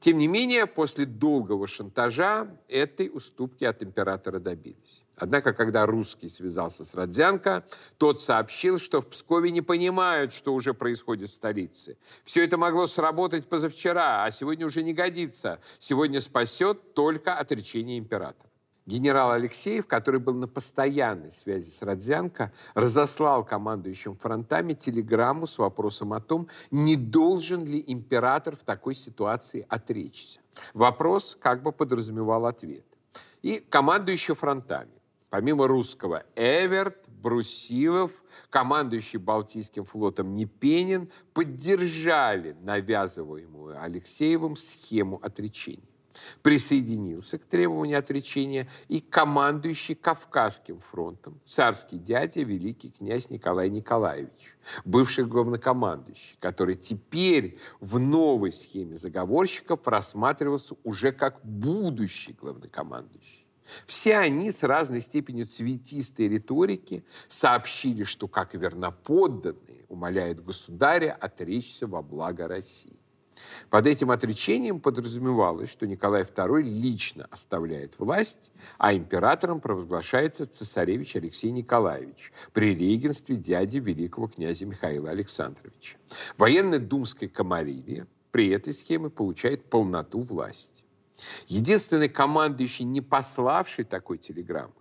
Тем 0.00 0.18
не 0.18 0.28
менее, 0.28 0.66
после 0.66 1.06
долгого 1.06 1.66
шантажа 1.66 2.48
этой 2.68 3.10
уступки 3.12 3.64
от 3.64 3.82
императора 3.82 4.38
добились. 4.38 5.04
Однако, 5.16 5.52
когда 5.52 5.86
русский 5.86 6.28
связался 6.28 6.84
с 6.84 6.94
Родзянко, 6.94 7.64
тот 7.96 8.20
сообщил, 8.20 8.78
что 8.78 9.00
в 9.00 9.08
Пскове 9.08 9.50
не 9.50 9.60
понимают, 9.60 10.32
что 10.32 10.54
уже 10.54 10.72
происходит 10.72 11.30
в 11.30 11.34
столице. 11.34 11.96
Все 12.22 12.44
это 12.44 12.56
могло 12.56 12.86
сработать 12.86 13.48
позавчера, 13.48 14.24
а 14.24 14.30
сегодня 14.30 14.66
уже 14.66 14.84
не 14.84 14.94
годится. 14.94 15.58
Сегодня 15.80 16.20
спасет 16.20 16.94
только 16.94 17.34
отречение 17.34 17.98
императора. 17.98 18.48
Генерал 18.88 19.32
Алексеев, 19.32 19.86
который 19.86 20.18
был 20.18 20.32
на 20.32 20.48
постоянной 20.48 21.30
связи 21.30 21.68
с 21.68 21.82
Родзянко, 21.82 22.50
разослал 22.72 23.44
командующим 23.44 24.16
фронтами 24.16 24.72
телеграмму 24.72 25.46
с 25.46 25.58
вопросом 25.58 26.14
о 26.14 26.20
том, 26.20 26.48
не 26.70 26.96
должен 26.96 27.66
ли 27.66 27.84
император 27.86 28.56
в 28.56 28.60
такой 28.60 28.94
ситуации 28.94 29.66
отречься. 29.68 30.40
Вопрос 30.72 31.36
как 31.38 31.62
бы 31.62 31.70
подразумевал 31.70 32.46
ответ. 32.46 32.86
И 33.42 33.58
командующий 33.58 34.34
фронтами, 34.34 35.02
помимо 35.28 35.68
русского 35.68 36.24
Эверт, 36.34 36.96
Брусилов, 37.08 38.10
командующий 38.48 39.18
Балтийским 39.18 39.84
флотом 39.84 40.34
Непенин, 40.34 41.10
поддержали 41.34 42.56
навязываемую 42.62 43.82
Алексеевым 43.82 44.56
схему 44.56 45.20
отречения 45.22 45.87
присоединился 46.42 47.38
к 47.38 47.44
требованию 47.44 47.98
отречения 47.98 48.68
и 48.88 49.00
командующий 49.00 49.94
Кавказским 49.94 50.80
фронтом, 50.80 51.40
царский 51.44 51.98
дядя, 51.98 52.42
великий 52.42 52.90
князь 52.90 53.30
Николай 53.30 53.70
Николаевич, 53.70 54.56
бывший 54.84 55.24
главнокомандующий, 55.24 56.36
который 56.40 56.76
теперь 56.76 57.58
в 57.80 57.98
новой 57.98 58.52
схеме 58.52 58.96
заговорщиков 58.96 59.86
рассматривался 59.86 60.76
уже 60.84 61.12
как 61.12 61.40
будущий 61.44 62.32
главнокомандующий. 62.32 63.46
Все 63.86 64.16
они 64.16 64.50
с 64.50 64.62
разной 64.62 65.00
степенью 65.00 65.46
цветистой 65.46 66.28
риторики 66.28 67.04
сообщили, 67.28 68.04
что 68.04 68.28
как 68.28 68.54
верноподданные 68.54 69.84
умоляют 69.88 70.44
государя 70.44 71.12
отречься 71.12 71.86
во 71.86 72.02
благо 72.02 72.48
России. 72.48 72.97
Под 73.70 73.86
этим 73.86 74.10
отречением 74.10 74.80
подразумевалось, 74.80 75.70
что 75.70 75.86
Николай 75.86 76.22
II 76.22 76.62
лично 76.62 77.26
оставляет 77.30 77.98
власть, 77.98 78.52
а 78.78 78.94
императором 78.94 79.60
провозглашается 79.60 80.46
цесаревич 80.46 81.16
Алексей 81.16 81.50
Николаевич 81.50 82.32
при 82.52 82.74
регенстве 82.74 83.36
дяди 83.36 83.78
великого 83.78 84.28
князя 84.28 84.66
Михаила 84.66 85.10
Александровича. 85.10 85.96
Военно-думская 86.36 87.28
комарилия 87.28 88.06
при 88.30 88.50
этой 88.50 88.72
схеме 88.72 89.10
получает 89.10 89.64
полноту 89.64 90.20
власти. 90.20 90.84
Единственный 91.46 92.08
командующий, 92.08 92.84
не 92.84 93.00
пославший 93.00 93.84
такой 93.84 94.18
телеграммы, 94.18 94.72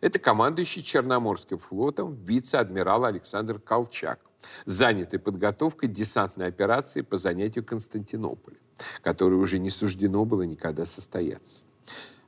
это 0.00 0.18
командующий 0.18 0.82
Черноморским 0.82 1.58
флотом 1.58 2.14
вице-адмирал 2.24 3.04
Александр 3.04 3.58
Колчак, 3.58 4.20
занятый 4.64 5.18
подготовкой 5.18 5.88
десантной 5.88 6.46
операции 6.46 7.02
по 7.02 7.18
занятию 7.18 7.64
Константинополя, 7.64 8.58
которой 9.02 9.34
уже 9.34 9.58
не 9.58 9.70
суждено 9.70 10.24
было 10.24 10.42
никогда 10.42 10.84
состояться. 10.84 11.62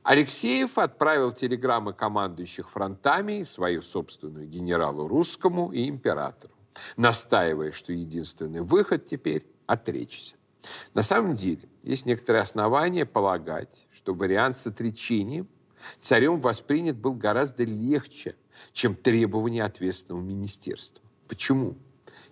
Алексеев 0.03 0.77
отправил 0.77 1.31
телеграммы 1.31 1.91
командующих 1.93 2.69
фронтами, 2.69 3.41
свою 3.43 3.81
собственную 3.81 4.47
генералу 4.47 5.07
русскому 5.07 5.71
и 5.71 5.89
императору, 5.89 6.53
настаивая, 6.95 7.71
что 7.71 7.91
единственный 7.91 8.61
выход 8.61 9.05
теперь– 9.07 9.47
отречься. 9.65 10.35
На 10.93 11.03
самом 11.03 11.33
деле, 11.33 11.67
есть 11.81 12.05
некоторые 12.05 12.43
основания 12.43 13.05
полагать, 13.05 13.87
что 13.91 14.13
вариант 14.13 14.57
с 14.57 14.67
отречением 14.67 15.47
царем 15.97 16.39
воспринят 16.41 16.97
был 16.97 17.13
гораздо 17.13 17.63
легче, 17.63 18.35
чем 18.71 18.95
требования 18.95 19.63
ответственного 19.63 20.21
министерства. 20.21 21.03
Почему? 21.27 21.75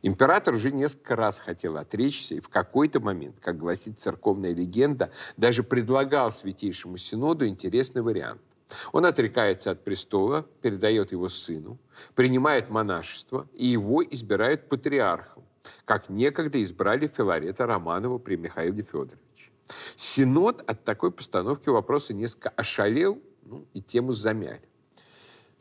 Император 0.01 0.55
уже 0.55 0.71
несколько 0.71 1.15
раз 1.15 1.39
хотел 1.39 1.77
отречься, 1.77 2.35
и 2.35 2.41
в 2.41 2.49
какой-то 2.49 2.99
момент, 2.99 3.39
как 3.39 3.57
гласит 3.57 3.99
церковная 3.99 4.53
легенда, 4.53 5.11
даже 5.37 5.63
предлагал 5.63 6.29
Святейшему 6.29 6.97
Синоду 6.97 7.47
интересный 7.47 8.01
вариант. 8.01 8.41
Он 8.91 9.05
отрекается 9.05 9.71
от 9.71 9.83
престола, 9.83 10.45
передает 10.61 11.11
его 11.13 11.29
сыну, 11.29 11.77
принимает 12.15 12.69
монашество, 12.69 13.47
и 13.53 13.67
его 13.67 14.03
избирают 14.03 14.67
патриархом, 14.67 15.43
как 15.85 16.09
некогда 16.09 16.61
избрали 16.61 17.07
Филарета 17.07 17.65
Романова 17.65 18.17
при 18.17 18.35
Михаиле 18.35 18.83
Федоровиче. 18.83 19.51
Синод 19.95 20.69
от 20.69 20.83
такой 20.83 21.11
постановки 21.11 21.69
вопроса 21.69 22.13
несколько 22.13 22.49
ошалел 22.49 23.21
ну, 23.53 23.65
и 23.73 23.81
тему 23.81 24.13
замяли. 24.13 24.61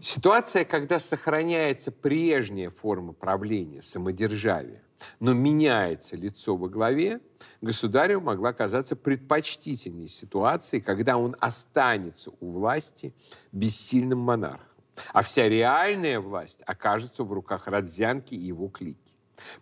Ситуация, 0.00 0.64
когда 0.64 0.98
сохраняется 0.98 1.92
прежняя 1.92 2.70
форма 2.70 3.12
правления, 3.12 3.82
самодержавия, 3.82 4.82
но 5.20 5.32
меняется 5.32 6.16
лицо 6.16 6.56
во 6.56 6.68
главе, 6.68 7.20
государю 7.60 8.20
могла 8.20 8.52
казаться 8.52 8.96
предпочтительней 8.96 10.08
ситуации, 10.08 10.80
когда 10.80 11.18
он 11.18 11.36
останется 11.38 12.32
у 12.40 12.48
власти 12.48 13.14
бессильным 13.52 14.18
монархом, 14.18 14.66
а 15.12 15.22
вся 15.22 15.48
реальная 15.48 16.18
власть 16.18 16.60
окажется 16.66 17.22
в 17.22 17.32
руках 17.32 17.68
Родзянки 17.68 18.34
и 18.34 18.40
его 18.40 18.68
клики. 18.68 18.98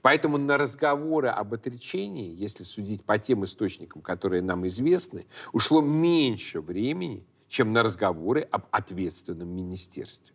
Поэтому 0.03 0.39
на 0.39 0.57
разговоры 0.59 1.29
об 1.29 1.55
отречении, 1.55 2.35
если 2.35 2.65
судить 2.65 3.05
по 3.05 3.19
тем 3.19 3.45
источникам, 3.45 4.03
которые 4.03 4.43
нам 4.43 4.67
известны, 4.67 5.27
ушло 5.53 5.81
меньше 5.81 6.61
времени, 6.61 7.27
чем 7.51 7.73
на 7.73 7.83
разговоры 7.83 8.43
об 8.43 8.67
ответственном 8.71 9.49
министерстве. 9.49 10.33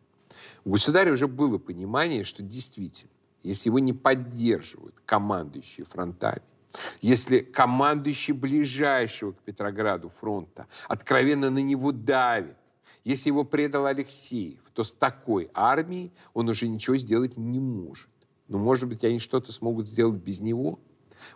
У 0.66 0.72
государя 0.72 1.14
уже 1.14 1.30
было 1.30 1.58
понимание, 1.58 2.26
что 2.26 2.44
действительно, 2.44 3.10
если 3.42 3.70
его 3.70 3.80
не 3.80 3.94
поддерживают 3.94 4.96
командующие 5.06 5.86
фронтами, 5.86 6.42
если 7.02 7.40
командующий 7.40 8.34
ближайшего 8.34 9.32
к 9.32 9.40
Петрограду 9.40 10.10
фронта 10.10 10.68
откровенно 10.90 11.50
на 11.50 11.60
него 11.60 11.94
давит, 11.94 12.58
если 13.06 13.30
его 13.30 13.46
предал 13.46 13.86
Алексеев, 13.86 14.60
то 14.74 14.84
с 14.84 14.94
такой 14.94 15.50
армией 15.54 16.12
он 16.34 16.50
уже 16.50 16.68
ничего 16.68 16.98
сделать 16.98 17.38
не 17.38 17.62
может. 17.62 18.10
Но, 18.50 18.58
может 18.58 18.90
быть, 18.90 19.06
они 19.06 19.20
что-то 19.20 19.54
смогут 19.54 19.88
сделать 19.88 20.22
без 20.22 20.42
него– 20.42 20.80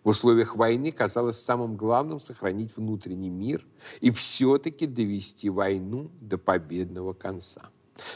в 0.04 0.10
условиях 0.10 0.56
войны 0.56 0.92
казалось 0.92 1.42
самым 1.42 1.76
главным 1.76 2.20
сохранить 2.20 2.76
внутренний 2.76 3.30
мир 3.30 3.66
и 4.02 4.12
все-таки 4.12 4.88
довести 4.88 5.50
войну 5.50 6.12
до 6.22 6.38
победного 6.38 7.14
конца. 7.14 7.70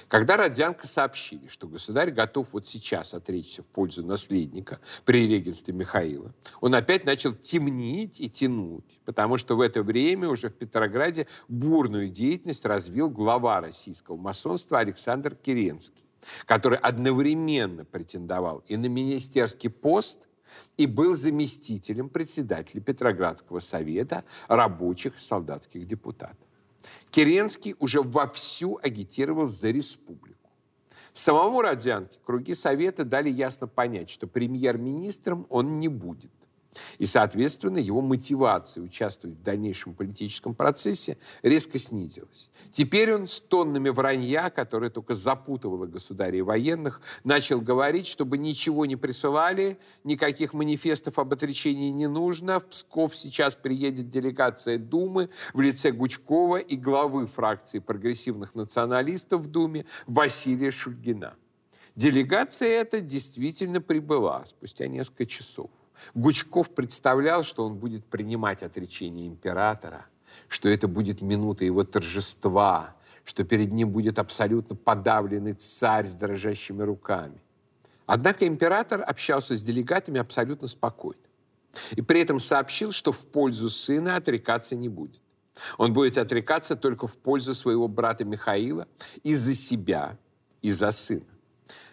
Когда 0.08 0.38
Родзянко 0.38 0.88
сообщили, 0.88 1.48
что 1.48 1.68
государь 1.68 2.12
готов 2.12 2.54
вот 2.54 2.68
сейчас 2.68 3.14
отречься 3.14 3.64
в 3.64 3.68
пользу 3.68 4.06
наследника 4.06 4.80
при 5.06 5.28
регенстве 5.28 5.74
Михаила, 5.74 6.34
он 6.62 6.76
опять 6.76 7.06
начал 7.06 7.34
темнить 7.34 8.20
и 8.22 8.30
тянуть, 8.30 9.00
потому 9.06 9.38
что 9.38 9.56
в 9.56 9.62
это 9.62 9.84
время 9.84 10.30
уже 10.30 10.50
в 10.50 10.54
Петрограде 10.54 11.28
бурную 11.48 12.10
деятельность 12.10 12.66
развил 12.66 13.10
глава 13.10 13.62
российского 13.62 14.18
масонства 14.18 14.80
Александр 14.80 15.36
Керенский, 15.36 16.06
который 16.46 16.78
одновременно 16.78 17.86
претендовал 17.86 18.64
и 18.68 18.78
на 18.78 18.88
министерский 18.88 19.70
пост– 19.70 20.28
и 20.78 20.86
был 20.86 21.16
заместителем 21.16 22.10
председателя 22.10 22.82
Петроградского 22.82 23.60
совета 23.60 24.24
рабочих 24.48 25.20
солдатских 25.20 25.86
депутатов. 25.86 26.48
Керенский 27.12 27.76
уже 27.80 28.02
вовсю 28.02 28.80
агитировал 28.82 29.48
за 29.48 29.72
республику. 29.72 30.50
Самому 31.14 31.62
Родзянке 31.62 32.20
круги 32.26 32.56
Совета 32.56 33.06
дали 33.06 33.30
ясно 33.30 33.68
понять, 33.68 34.10
что 34.10 34.26
премьер-министром 34.26 35.46
он 35.50 35.78
не 35.78 35.88
будет. 35.88 36.32
И, 36.98 37.06
соответственно, 37.06 37.78
его 37.78 38.02
мотивация 38.02 38.84
участвовать 38.84 39.38
в 39.38 39.44
дальнейшем 39.44 39.94
политическом 39.94 40.56
процессе 40.56 41.18
резко 41.42 41.80
снизилась. 41.80 42.50
Теперь 42.72 43.14
он 43.14 43.28
с 43.28 43.40
тоннами 43.40 43.90
вранья, 43.90 44.50
которое 44.50 44.90
только 44.90 45.16
запутывало 45.16 45.86
государей 45.86 46.42
военных, 46.42 47.02
начал 47.24 47.62
говорить, 47.62 48.08
чтобы 48.08 48.38
ничего 48.38 48.86
не 48.86 48.96
присылали, 48.96 49.78
никаких 50.04 50.54
манифестов 50.54 51.20
об 51.20 51.34
отречении 51.34 51.90
не 51.90 52.08
нужно. 52.08 52.60
В 52.60 52.66
Псков 52.68 53.16
сейчас 53.16 53.56
приедет 53.56 54.10
делегация 54.10 54.78
Думы 54.78 55.30
в 55.54 55.62
лице 55.62 55.92
Гучкова 55.92 56.58
и 56.58 56.76
главы 56.76 57.28
фракции 57.28 57.80
прогрессивных 57.80 58.56
националистов 58.56 59.42
в 59.42 59.48
Думе 59.48 59.86
Василия 60.08 60.72
Шульгина. 60.72 61.36
Делегация 61.96 62.70
эта 62.70 63.02
действительно 63.02 63.80
прибыла 63.80 64.46
спустя 64.48 64.88
несколько 64.88 65.26
часов. 65.26 65.70
Гучков 66.14 66.74
представлял, 66.74 67.44
что 67.44 67.66
он 67.66 67.76
будет 67.76 68.06
принимать 68.06 68.64
отречение 68.64 69.28
императора, 69.28 70.06
что 70.48 70.70
это 70.70 70.88
будет 70.88 71.22
минута 71.22 71.66
его 71.66 71.84
торжества, 71.84 72.96
что 73.24 73.44
перед 73.44 73.72
ним 73.72 73.90
будет 73.90 74.20
абсолютно 74.20 74.76
подавленный 74.76 75.54
царь 75.54 76.06
с 76.06 76.16
дрожащими 76.16 76.84
руками. 76.84 77.42
Однако 78.06 78.48
император 78.48 79.04
общался 79.06 79.58
с 79.58 79.62
делегатами 79.62 80.20
абсолютно 80.20 80.68
спокойно. 80.68 81.22
И 81.92 82.02
при 82.02 82.20
этом 82.20 82.40
сообщил, 82.40 82.92
что 82.92 83.12
в 83.12 83.26
пользу 83.26 83.70
сына 83.70 84.18
отрекаться 84.18 84.76
не 84.76 84.90
будет. 84.90 85.22
Он 85.78 85.94
будет 85.94 86.18
отрекаться 86.18 86.76
только 86.76 87.08
в 87.08 87.18
пользу 87.18 87.56
своего 87.56 87.88
брата 87.88 88.26
Михаила 88.26 88.88
и 89.24 89.36
за 89.36 89.56
себя, 89.56 90.18
и 90.62 90.72
за 90.72 90.92
сына. 90.92 91.26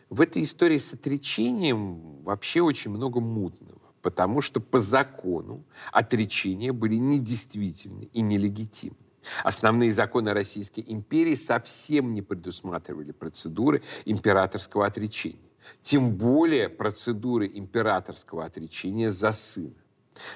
В 0.08 0.20
этой 0.20 0.42
истории 0.42 0.78
с 0.78 0.92
отречением 0.92 2.22
вообще 2.22 2.60
очень 2.62 2.90
много 2.90 3.20
мутного 3.20 3.79
потому 4.02 4.40
что 4.40 4.60
по 4.60 4.78
закону 4.78 5.64
отречения 5.92 6.72
были 6.72 6.96
недействительны 6.96 8.08
и 8.12 8.20
нелегитимны. 8.20 8.96
Основные 9.44 9.92
законы 9.92 10.32
Российской 10.32 10.84
империи 10.86 11.34
совсем 11.34 12.14
не 12.14 12.22
предусматривали 12.22 13.12
процедуры 13.12 13.82
императорского 14.06 14.86
отречения. 14.86 15.50
Тем 15.82 16.16
более 16.16 16.68
процедуры 16.70 17.46
императорского 17.46 18.46
отречения 18.46 19.10
за 19.10 19.32
сына. 19.32 19.74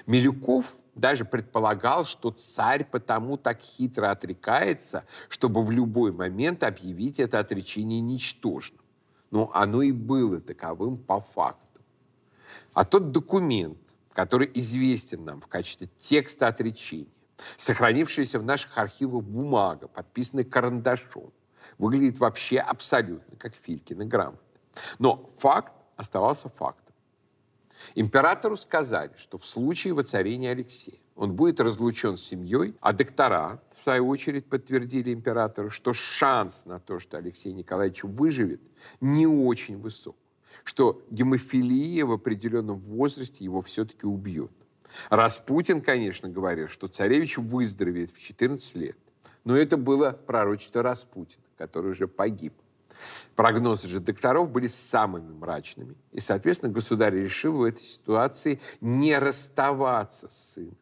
Милюков 0.06 0.74
даже 0.94 1.24
предполагал, 1.24 2.04
что 2.04 2.30
царь 2.30 2.84
потому 2.84 3.36
так 3.36 3.60
хитро 3.60 4.10
отрекается, 4.10 5.04
чтобы 5.28 5.64
в 5.64 5.70
любой 5.70 6.12
момент 6.12 6.62
объявить 6.62 7.20
это 7.20 7.38
отречение 7.38 8.00
ничтожным. 8.00 8.80
Но 9.30 9.50
оно 9.52 9.82
и 9.82 9.92
было 9.92 10.40
таковым 10.40 10.96
по 10.96 11.20
факту. 11.20 11.63
А 12.74 12.84
тот 12.84 13.12
документ, 13.12 13.78
который 14.12 14.50
известен 14.54 15.24
нам 15.24 15.40
в 15.40 15.46
качестве 15.46 15.88
текста 15.96 16.48
отречения, 16.48 17.08
сохранившаяся 17.56 18.38
в 18.38 18.44
наших 18.44 18.76
архивах 18.76 19.22
бумага, 19.22 19.86
подписанная 19.88 20.44
карандашом, 20.44 21.32
выглядит 21.78 22.18
вообще 22.18 22.58
абсолютно 22.58 23.36
как 23.38 23.54
Филькина 23.54 24.04
грамота. 24.04 24.40
Но 24.98 25.30
факт 25.38 25.72
оставался 25.96 26.48
фактом. 26.48 26.94
Императору 27.94 28.56
сказали, 28.56 29.12
что 29.16 29.38
в 29.38 29.46
случае 29.46 29.94
воцарения 29.94 30.50
Алексея 30.50 30.98
он 31.16 31.34
будет 31.34 31.60
разлучен 31.60 32.16
с 32.16 32.22
семьей, 32.22 32.74
а 32.80 32.92
доктора, 32.92 33.62
в 33.74 33.80
свою 33.80 34.08
очередь, 34.08 34.46
подтвердили 34.46 35.12
императору, 35.12 35.70
что 35.70 35.92
шанс 35.92 36.66
на 36.66 36.80
то, 36.80 36.98
что 36.98 37.18
Алексей 37.18 37.52
Николаевич 37.52 38.02
выживет, 38.02 38.62
не 39.00 39.26
очень 39.26 39.78
высок 39.78 40.16
что 40.62 41.02
гемофилия 41.10 42.04
в 42.04 42.12
определенном 42.12 42.78
возрасте 42.78 43.44
его 43.44 43.62
все-таки 43.62 44.06
убьет. 44.06 44.52
Распутин, 45.10 45.80
конечно, 45.80 46.28
говорил, 46.28 46.68
что 46.68 46.86
царевич 46.86 47.38
выздоровеет 47.38 48.10
в 48.12 48.20
14 48.20 48.76
лет. 48.76 48.98
Но 49.44 49.56
это 49.56 49.76
было 49.76 50.12
пророчество 50.12 50.82
Распутина, 50.82 51.44
который 51.56 51.90
уже 51.90 52.08
погиб. 52.08 52.54
Прогнозы 53.34 53.88
же 53.88 54.00
докторов 54.00 54.50
были 54.50 54.68
самыми 54.68 55.32
мрачными. 55.32 55.96
И, 56.12 56.20
соответственно, 56.20 56.72
государь 56.72 57.14
решил 57.14 57.58
в 57.58 57.62
этой 57.64 57.82
ситуации 57.82 58.60
не 58.80 59.18
расставаться 59.18 60.28
с 60.28 60.52
сыном, 60.54 60.76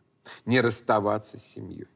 не 0.44 0.60
расставаться 0.60 1.38
с 1.38 1.42
семьей. 1.42 1.88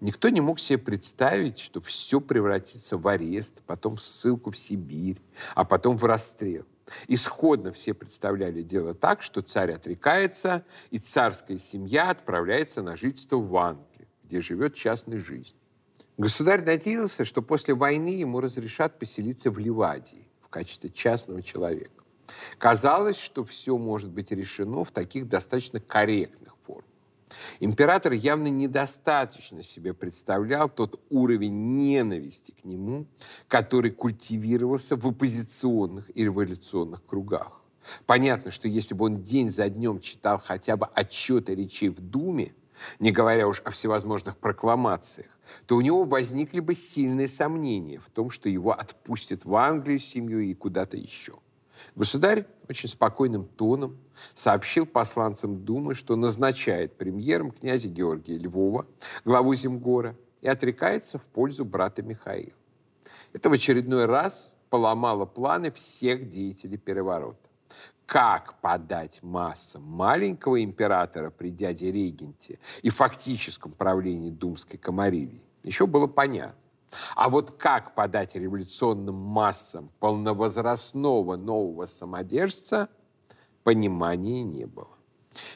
Никто 0.00 0.28
не 0.30 0.40
мог 0.40 0.58
себе 0.58 0.78
представить, 0.78 1.58
что 1.58 1.80
все 1.80 2.20
превратится 2.20 2.96
в 2.96 3.06
арест, 3.06 3.62
потом 3.66 3.96
в 3.96 4.02
ссылку 4.02 4.50
в 4.50 4.56
Сибирь, 4.56 5.20
а 5.54 5.64
потом 5.64 5.96
в 5.96 6.04
расстрел. 6.04 6.64
Исходно 7.08 7.72
все 7.72 7.94
представляли 7.94 8.62
дело 8.62 8.94
так, 8.94 9.22
что 9.22 9.42
царь 9.42 9.72
отрекается, 9.72 10.64
и 10.90 10.98
царская 10.98 11.58
семья 11.58 12.10
отправляется 12.10 12.82
на 12.82 12.96
жительство 12.96 13.36
в 13.36 13.56
Англию, 13.56 14.08
где 14.24 14.40
живет 14.40 14.74
частной 14.74 15.18
жизнью. 15.18 15.58
Государь 16.16 16.64
надеялся, 16.64 17.24
что 17.24 17.42
после 17.42 17.74
войны 17.74 18.08
ему 18.08 18.40
разрешат 18.40 18.98
поселиться 18.98 19.50
в 19.50 19.58
Ливадии 19.58 20.28
в 20.40 20.48
качестве 20.48 20.90
частного 20.90 21.42
человека. 21.42 21.90
Казалось, 22.58 23.18
что 23.18 23.44
все 23.44 23.76
может 23.76 24.10
быть 24.10 24.30
решено 24.30 24.84
в 24.84 24.90
таких 24.90 25.28
достаточно 25.28 25.78
корректных. 25.78 26.55
Император 27.60 28.12
явно 28.12 28.48
недостаточно 28.48 29.62
себе 29.62 29.94
представлял 29.94 30.68
тот 30.68 31.00
уровень 31.10 31.76
ненависти 31.76 32.52
к 32.52 32.64
нему, 32.64 33.06
который 33.48 33.90
культивировался 33.90 34.96
в 34.96 35.06
оппозиционных 35.06 36.10
и 36.16 36.24
революционных 36.24 37.04
кругах. 37.04 37.60
Понятно, 38.06 38.50
что 38.50 38.68
если 38.68 38.94
бы 38.94 39.06
он 39.06 39.22
день 39.22 39.50
за 39.50 39.68
днем 39.68 40.00
читал 40.00 40.38
хотя 40.38 40.76
бы 40.76 40.86
отчеты 40.86 41.54
речей 41.54 41.88
в 41.88 42.00
Думе, 42.00 42.52
не 42.98 43.10
говоря 43.10 43.48
уж 43.48 43.62
о 43.64 43.70
всевозможных 43.70 44.36
прокламациях, 44.36 45.30
то 45.66 45.76
у 45.76 45.80
него 45.80 46.04
возникли 46.04 46.60
бы 46.60 46.74
сильные 46.74 47.28
сомнения 47.28 47.98
в 47.98 48.10
том, 48.10 48.30
что 48.30 48.48
его 48.48 48.72
отпустят 48.72 49.44
в 49.44 49.54
Англию 49.54 49.98
с 49.98 50.04
семьей 50.04 50.50
и 50.50 50.54
куда-то 50.54 50.96
еще. 50.96 51.38
Государь 51.94 52.46
очень 52.68 52.88
спокойным 52.88 53.44
тоном 53.44 53.98
сообщил 54.34 54.86
посланцам 54.86 55.64
Думы, 55.64 55.94
что 55.94 56.16
назначает 56.16 56.96
премьером 56.96 57.50
князя 57.50 57.88
Георгия 57.88 58.38
Львова, 58.38 58.86
главу 59.24 59.54
Земгора, 59.54 60.16
и 60.40 60.48
отрекается 60.48 61.18
в 61.18 61.24
пользу 61.24 61.64
брата 61.64 62.02
Михаила. 62.02 62.52
Это 63.32 63.50
в 63.50 63.52
очередной 63.52 64.06
раз 64.06 64.52
поломало 64.70 65.26
планы 65.26 65.70
всех 65.70 66.28
деятелей 66.28 66.76
переворота 66.76 67.46
как 68.06 68.60
подать 68.60 69.20
массам 69.22 69.82
маленького 69.82 70.62
императора 70.62 71.30
при 71.30 71.50
дяде 71.50 71.90
Регенте 71.90 72.58
и 72.82 72.90
фактическом 72.90 73.72
правлении 73.72 74.30
Думской 74.30 74.78
Комарилии, 74.78 75.42
еще 75.64 75.86
было 75.86 76.06
понятно. 76.06 76.54
А 77.14 77.28
вот 77.28 77.52
как 77.52 77.94
подать 77.94 78.34
революционным 78.34 79.14
массам 79.14 79.90
полновозрастного 79.98 81.36
нового 81.36 81.86
самодержца, 81.86 82.88
понимания 83.64 84.42
не 84.42 84.66
было. 84.66 84.96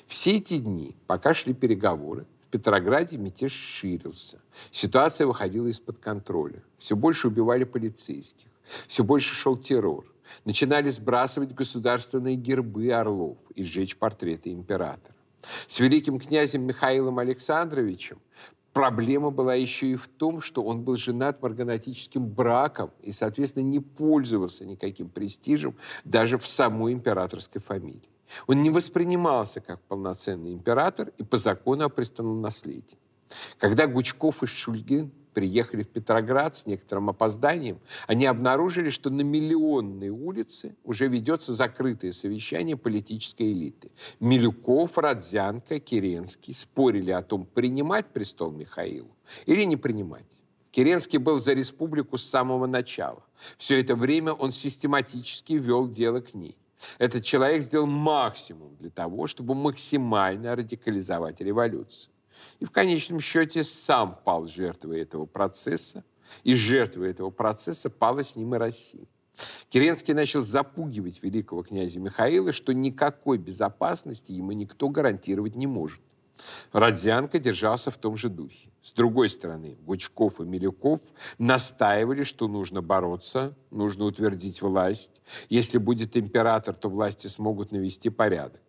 Все 0.06 0.36
эти 0.36 0.58
дни, 0.58 0.96
пока 1.06 1.32
шли 1.34 1.54
переговоры, 1.54 2.26
в 2.42 2.50
Петрограде 2.50 3.16
мятеж 3.16 3.52
ширился. 3.52 4.40
Ситуация 4.72 5.26
выходила 5.26 5.68
из-под 5.68 5.98
контроля. 5.98 6.62
Все 6.78 6.96
больше 6.96 7.28
убивали 7.28 7.64
полицейских. 7.64 8.48
Все 8.86 9.04
больше 9.04 9.34
шел 9.34 9.56
террор 9.56 10.04
начинали 10.44 10.90
сбрасывать 10.90 11.54
государственные 11.54 12.36
гербы 12.36 12.90
орлов 12.90 13.38
и 13.54 13.62
сжечь 13.62 13.96
портреты 13.96 14.52
императора. 14.52 15.14
С 15.66 15.80
великим 15.80 16.18
князем 16.18 16.62
Михаилом 16.62 17.18
Александровичем 17.18 18.20
проблема 18.72 19.30
была 19.30 19.54
еще 19.54 19.88
и 19.88 19.94
в 19.94 20.08
том, 20.08 20.40
что 20.40 20.62
он 20.62 20.82
был 20.82 20.96
женат 20.96 21.42
марганатическим 21.42 22.26
браком 22.26 22.90
и, 23.02 23.12
соответственно, 23.12 23.64
не 23.64 23.80
пользовался 23.80 24.64
никаким 24.64 25.08
престижем 25.08 25.76
даже 26.04 26.38
в 26.38 26.46
самой 26.46 26.92
императорской 26.92 27.60
фамилии. 27.60 28.08
Он 28.46 28.62
не 28.62 28.70
воспринимался 28.70 29.60
как 29.60 29.80
полноценный 29.82 30.52
император 30.52 31.12
и 31.18 31.24
по 31.24 31.36
закону 31.36 31.84
о 31.84 31.88
престолном 31.88 32.40
наследии. 32.40 32.98
Когда 33.58 33.86
Гучков 33.86 34.42
и 34.42 34.46
Шульгин 34.46 35.10
приехали 35.32 35.82
в 35.82 35.88
Петроград 35.88 36.54
с 36.54 36.66
некоторым 36.66 37.10
опозданием, 37.10 37.78
они 38.06 38.26
обнаружили, 38.26 38.90
что 38.90 39.10
на 39.10 39.22
миллионной 39.22 40.08
улице 40.08 40.76
уже 40.84 41.08
ведется 41.08 41.54
закрытое 41.54 42.12
совещание 42.12 42.76
политической 42.76 43.52
элиты. 43.52 43.90
Милюков, 44.20 44.98
Родзянко, 44.98 45.80
Керенский 45.80 46.54
спорили 46.54 47.10
о 47.10 47.22
том, 47.22 47.46
принимать 47.46 48.06
престол 48.06 48.50
Михаилу 48.50 49.10
или 49.46 49.64
не 49.64 49.76
принимать. 49.76 50.40
Керенский 50.70 51.18
был 51.18 51.40
за 51.40 51.52
республику 51.52 52.16
с 52.16 52.24
самого 52.24 52.66
начала. 52.66 53.24
Все 53.58 53.80
это 53.80 53.96
время 53.96 54.32
он 54.32 54.52
систематически 54.52 55.54
вел 55.54 55.88
дело 55.88 56.20
к 56.20 56.34
ней. 56.34 56.56
Этот 56.98 57.24
человек 57.24 57.62
сделал 57.62 57.86
максимум 57.86 58.76
для 58.76 58.90
того, 58.90 59.26
чтобы 59.26 59.54
максимально 59.54 60.56
радикализовать 60.56 61.40
революцию. 61.40 62.12
И 62.58 62.64
в 62.64 62.70
конечном 62.70 63.20
счете 63.20 63.64
сам 63.64 64.18
пал 64.24 64.46
жертвой 64.46 65.00
этого 65.00 65.26
процесса, 65.26 66.04
и 66.44 66.54
жертвой 66.54 67.10
этого 67.10 67.30
процесса 67.30 67.90
пала 67.90 68.24
с 68.24 68.36
ним 68.36 68.54
и 68.54 68.58
Россия. 68.58 69.06
Керенский 69.68 70.14
начал 70.14 70.42
запугивать 70.42 71.22
великого 71.22 71.62
князя 71.62 71.98
Михаила, 72.00 72.52
что 72.52 72.72
никакой 72.72 73.38
безопасности 73.38 74.32
ему 74.32 74.52
никто 74.52 74.88
гарантировать 74.88 75.56
не 75.56 75.66
может. 75.66 76.00
Родзянко 76.72 77.38
держался 77.38 77.90
в 77.90 77.98
том 77.98 78.16
же 78.16 78.28
духе. 78.28 78.70
С 78.82 78.92
другой 78.92 79.28
стороны, 79.28 79.76
Гучков 79.82 80.40
и 80.40 80.44
Милюков 80.44 81.00
настаивали, 81.38 82.22
что 82.22 82.48
нужно 82.48 82.80
бороться, 82.80 83.54
нужно 83.70 84.04
утвердить 84.04 84.62
власть. 84.62 85.20
Если 85.50 85.78
будет 85.78 86.16
император, 86.16 86.74
то 86.74 86.88
власти 86.88 87.26
смогут 87.26 87.72
навести 87.72 88.08
порядок. 88.08 88.60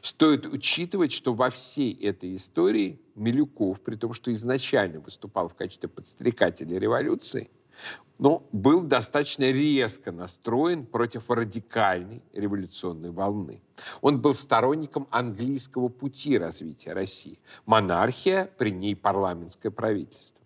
Стоит 0.00 0.46
учитывать, 0.46 1.12
что 1.12 1.34
во 1.34 1.50
всей 1.50 1.94
этой 1.94 2.34
истории 2.36 3.00
Милюков, 3.14 3.80
при 3.82 3.96
том, 3.96 4.12
что 4.12 4.32
изначально 4.32 5.00
выступал 5.00 5.48
в 5.48 5.54
качестве 5.54 5.88
подстрекателя 5.88 6.78
революции, 6.78 7.50
но 8.18 8.46
был 8.52 8.82
достаточно 8.82 9.50
резко 9.50 10.12
настроен 10.12 10.86
против 10.86 11.28
радикальной 11.30 12.22
революционной 12.32 13.10
волны. 13.10 13.62
Он 14.00 14.20
был 14.20 14.34
сторонником 14.34 15.08
английского 15.10 15.88
пути 15.88 16.38
развития 16.38 16.92
России. 16.92 17.38
Монархия, 17.66 18.50
при 18.58 18.70
ней 18.70 18.94
парламентское 18.94 19.72
правительство. 19.72 20.41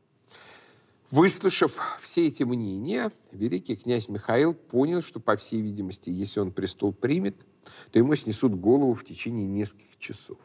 Выслушав 1.10 1.72
все 2.00 2.26
эти 2.26 2.42
мнения, 2.42 3.12
великий 3.30 3.76
князь 3.76 4.08
Михаил 4.08 4.54
понял, 4.54 5.02
что, 5.02 5.20
по 5.20 5.36
всей 5.36 5.60
видимости, 5.60 6.10
если 6.10 6.40
он 6.40 6.50
престол 6.50 6.92
примет, 6.92 7.46
то 7.92 7.98
ему 7.98 8.14
снесут 8.16 8.56
голову 8.56 8.94
в 8.94 9.04
течение 9.04 9.46
нескольких 9.46 9.98
часов. 9.98 10.38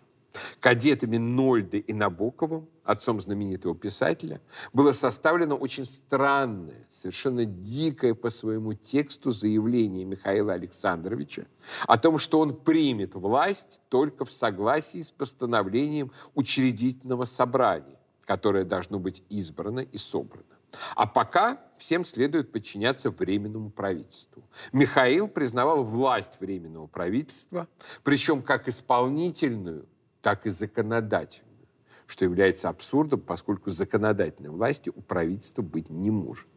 Кадетами 0.60 1.18
Нольде 1.18 1.80
и 1.80 1.94
Набоковым, 1.94 2.70
отцом 2.84 3.20
знаменитого 3.20 3.76
писателя, 3.76 4.40
было 4.72 4.92
составлено 4.92 5.56
очень 5.56 5.86
странное, 5.86 6.86
совершенно 6.90 7.44
дикое 7.44 8.14
по 8.14 8.30
своему 8.30 8.74
тексту 8.74 9.32
заявление 9.32 10.06
Михаила 10.06 10.54
Александровича 10.54 11.48
о 11.88 11.98
том, 11.98 12.18
что 12.18 12.40
он 12.40 12.56
примет 12.56 13.16
власть 13.16 13.82
только 13.90 14.26
в 14.26 14.32
согласии 14.32 15.02
с 15.02 15.12
постановлением 15.12 16.12
учредительного 16.34 17.26
собрания, 17.26 17.98
которое 18.32 18.64
должно 18.64 18.98
быть 18.98 19.24
избрано 19.28 19.82
и 19.82 19.98
собрано. 19.98 20.56
А 20.96 21.06
пока 21.06 21.60
всем 21.78 22.06
следует 22.06 22.54
подчиняться 22.54 23.12
Временному 23.12 23.70
правительству. 23.70 24.42
Михаил 24.72 25.28
признавал 25.28 25.84
власть 25.84 26.40
Временного 26.40 26.88
правительства, 26.88 27.68
причем 28.04 28.42
как 28.42 28.70
исполнительную, 28.70 29.86
так 30.22 30.46
и 30.46 30.50
законодательную, 30.50 31.68
что 32.08 32.24
является 32.24 32.70
абсурдом, 32.70 33.20
поскольку 33.20 33.70
законодательной 33.70 34.52
власти 34.52 34.90
у 34.96 35.02
правительства 35.02 35.62
быть 35.62 35.90
не 35.90 36.10
может. 36.10 36.48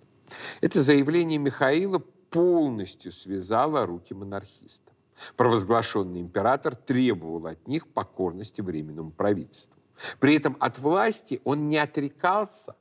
Это 0.61 0.81
заявление 0.81 1.41
Михаила 1.41 1.99
полностью 2.31 3.11
связало 3.11 3.85
руки 3.85 4.15
монархистам. 4.15 4.95
Провозглашенный 5.37 6.21
император 6.21 6.77
требовал 6.77 7.49
от 7.49 7.67
них 7.67 7.89
покорности 7.89 8.61
Временному 8.61 9.11
правительству. 9.11 9.75
При 10.21 10.37
этом 10.37 10.57
от 10.61 10.79
власти 10.79 11.41
он 11.45 11.69
не 11.69 11.79
отрекался, 11.79 12.75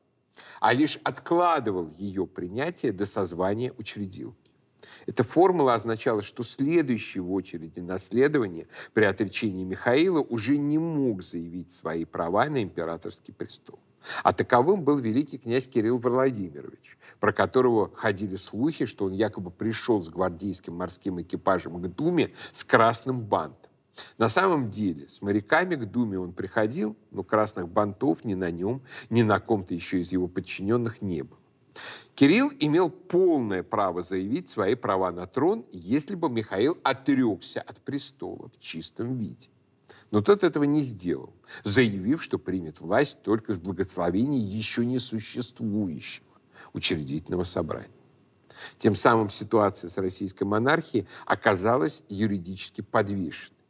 а 0.59 0.73
лишь 0.73 0.99
откладывал 1.03 1.89
ее 1.97 2.25
принятие 2.25 2.91
до 2.91 3.05
созвания 3.05 3.73
учредилки. 3.77 4.37
Эта 5.05 5.23
формула 5.23 5.75
означала, 5.75 6.21
что 6.21 6.43
следующий 6.43 7.19
в 7.19 7.31
очереди 7.31 7.79
наследование 7.79 8.67
при 8.93 9.05
отречении 9.05 9.63
Михаила 9.63 10.19
уже 10.19 10.57
не 10.57 10.77
мог 10.77 11.23
заявить 11.23 11.71
свои 11.71 12.05
права 12.05 12.45
на 12.49 12.61
императорский 12.61 13.33
престол. 13.33 13.79
А 14.21 14.33
таковым 14.33 14.83
был 14.83 14.97
великий 14.97 15.37
князь 15.37 15.67
Кирилл 15.67 15.97
Владимирович, 15.97 16.97
про 17.19 17.31
которого 17.31 17.89
ходили 17.95 18.35
слухи, 18.35 18.85
что 18.85 19.05
он 19.05 19.13
якобы 19.13 19.49
пришел 19.49 20.01
с 20.01 20.09
гвардейским 20.09 20.73
морским 20.73 21.21
экипажем 21.21 21.81
к 21.81 21.87
Думе 21.87 22.33
с 22.51 22.65
красным 22.65 23.21
бантом. 23.21 23.71
На 24.17 24.29
самом 24.29 24.69
деле, 24.69 25.07
с 25.07 25.21
моряками 25.21 25.75
к 25.75 25.85
Думе 25.85 26.19
он 26.19 26.33
приходил, 26.33 26.95
но 27.11 27.23
красных 27.23 27.69
бантов 27.69 28.25
ни 28.25 28.33
на 28.33 28.49
нем, 28.51 28.81
ни 29.09 29.21
на 29.21 29.39
ком-то 29.39 29.73
еще 29.73 30.01
из 30.01 30.11
его 30.11 30.27
подчиненных 30.27 31.01
не 31.01 31.23
было. 31.23 31.39
Кирилл 32.15 32.51
имел 32.59 32.89
полное 32.89 33.63
право 33.63 34.03
заявить 34.03 34.47
свои 34.47 34.75
права 34.75 35.11
на 35.11 35.25
трон, 35.25 35.65
если 35.71 36.15
бы 36.15 36.29
Михаил 36.29 36.77
отрекся 36.83 37.61
от 37.61 37.81
престола 37.81 38.49
в 38.49 38.59
чистом 38.59 39.17
виде. 39.17 39.49
Но 40.11 40.21
тот 40.21 40.43
этого 40.43 40.63
не 40.65 40.83
сделал, 40.83 41.33
заявив, 41.63 42.21
что 42.21 42.37
примет 42.37 42.79
власть 42.79 43.23
только 43.23 43.53
с 43.53 43.57
благословения 43.57 44.39
еще 44.39 44.85
не 44.85 44.99
существующего 44.99 46.27
учредительного 46.73 47.43
собрания. 47.43 47.89
Тем 48.77 48.95
самым 48.95 49.31
ситуация 49.31 49.89
с 49.89 49.97
российской 49.97 50.43
монархией 50.43 51.07
оказалась 51.25 52.03
юридически 52.09 52.81
подвешенной. 52.81 53.62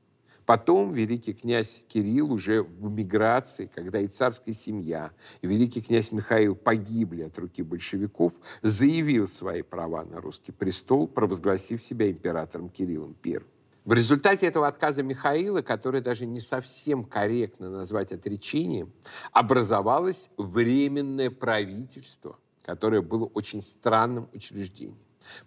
Потом 0.46 0.92
великий 0.94 1.34
князь 1.34 1.84
Кирилл 1.88 2.34
уже 2.34 2.64
в 2.64 2.90
эмиграции, 2.90 3.70
когда 3.74 4.00
и 4.00 4.08
царская 4.08 4.54
семья, 4.54 5.12
и 5.42 5.48
великий 5.48 5.82
князь 5.82 6.12
Михаил 6.12 6.56
погибли 6.56 7.24
от 7.24 7.38
руки 7.38 7.64
большевиков, 7.64 8.34
заявил 8.62 9.28
свои 9.28 9.62
права 9.62 10.04
на 10.04 10.20
русский 10.20 10.52
престол, 10.52 11.08
провозгласив 11.08 11.82
себя 11.82 12.10
императором 12.12 12.70
Кириллом 12.70 13.16
I. 13.26 13.40
В 13.86 13.94
результате 13.94 14.48
этого 14.48 14.68
отказа 14.68 15.04
Михаила, 15.04 15.62
который 15.62 16.02
даже 16.02 16.26
не 16.26 16.40
совсем 16.40 17.04
корректно 17.04 17.70
назвать 17.70 18.12
отречением, 18.14 18.94
образовалось 19.32 20.30
временное 20.38 21.30
правительство, 21.30 22.38
которое 22.64 23.02
было 23.02 23.26
очень 23.26 23.62
странным 23.62 24.30
учреждением 24.34 24.98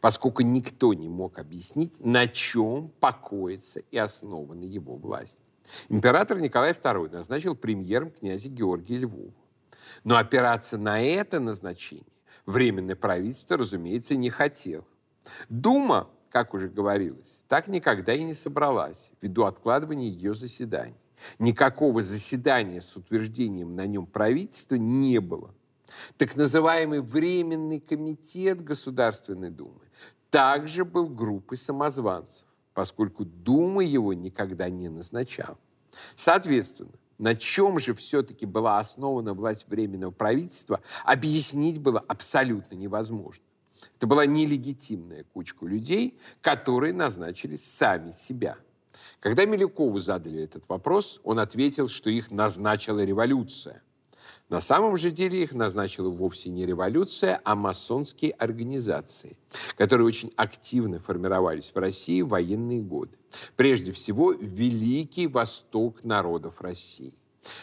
поскольку 0.01 0.43
никто 0.43 0.95
не 0.95 1.09
мог 1.09 1.39
объяснить, 1.39 2.05
на 2.05 2.27
чем 2.27 2.89
покоится 3.01 3.81
и 3.91 3.97
основана 3.97 4.65
его 4.65 4.97
власть. 4.97 5.43
Император 5.89 6.39
Николай 6.41 6.73
II 6.73 7.11
назначил 7.11 7.57
премьером 7.57 8.11
князя 8.11 8.49
Георгия 8.49 8.99
Львова. 8.99 9.33
Но 10.05 10.17
опираться 10.17 10.79
на 10.79 11.01
это 11.01 11.41
назначение 11.41 12.07
Временное 12.47 12.95
правительство, 12.95 13.57
разумеется, 13.57 14.17
не 14.17 14.31
хотело. 14.31 14.85
Дума, 15.49 16.09
как 16.31 16.55
уже 16.55 16.69
говорилось, 16.69 17.45
так 17.49 17.67
никогда 17.67 18.15
и 18.15 18.23
не 18.23 18.35
собралась 18.35 19.11
ввиду 19.21 19.45
откладывания 19.45 20.09
ее 20.09 20.33
заседаний. 20.33 20.95
Никакого 21.39 22.03
заседания 22.03 22.81
с 22.81 22.95
утверждением 22.97 23.75
на 23.75 23.87
нем 23.87 24.07
правительства 24.07 24.77
не 24.77 25.19
было. 25.19 25.55
Так 26.17 26.37
называемый 26.37 27.01
Временный 27.01 27.81
комитет 27.81 28.63
Государственной 28.63 29.51
Думы 29.51 29.81
также 30.31 30.85
был 30.85 31.09
группой 31.09 31.57
самозванцев, 31.57 32.47
поскольку 32.75 33.25
Дума 33.25 33.85
его 33.85 34.13
никогда 34.13 34.69
не 34.69 34.89
назначала. 34.89 35.59
Соответственно, 36.15 36.93
на 37.19 37.35
чем 37.35 37.79
же 37.79 37.95
все-таки 37.95 38.45
была 38.45 38.79
основана 38.79 39.33
власть 39.33 39.69
Временного 39.69 40.11
правительства, 40.11 40.81
объяснить 41.05 41.81
было 41.81 42.01
абсолютно 42.01 42.75
невозможно. 42.75 43.45
Это 43.97 44.07
была 44.07 44.27
нелегитимная 44.27 45.25
кучка 45.33 45.67
людей, 45.67 46.19
которые 46.41 46.93
назначили 46.93 47.57
сами 47.57 48.13
себя. 48.13 48.57
Когда 49.21 49.45
Милюкову 49.45 49.99
задали 49.99 50.43
этот 50.43 50.69
вопрос, 50.69 51.21
он 51.25 51.39
ответил, 51.39 51.89
что 51.89 52.11
их 52.11 52.31
назначила 52.31 53.05
революция. 53.05 53.83
На 54.49 54.61
самом 54.61 54.97
же 54.97 55.11
деле 55.11 55.43
их 55.43 55.53
назначила 55.53 56.09
вовсе 56.09 56.51
не 56.51 56.67
революция, 56.67 57.41
а 57.45 57.57
масонские 57.57 58.31
организации, 58.31 59.37
которые 59.77 60.07
очень 60.07 60.33
активно 60.37 61.01
формировались 61.01 61.73
в 61.75 61.79
России 61.79 62.23
в 62.23 62.29
военные 62.29 62.81
годы. 62.81 63.19
Прежде 63.57 63.91
всего, 63.91 64.33
Великий 64.33 65.27
Восток 65.27 66.05
народов 66.05 66.61
России. 66.61 67.15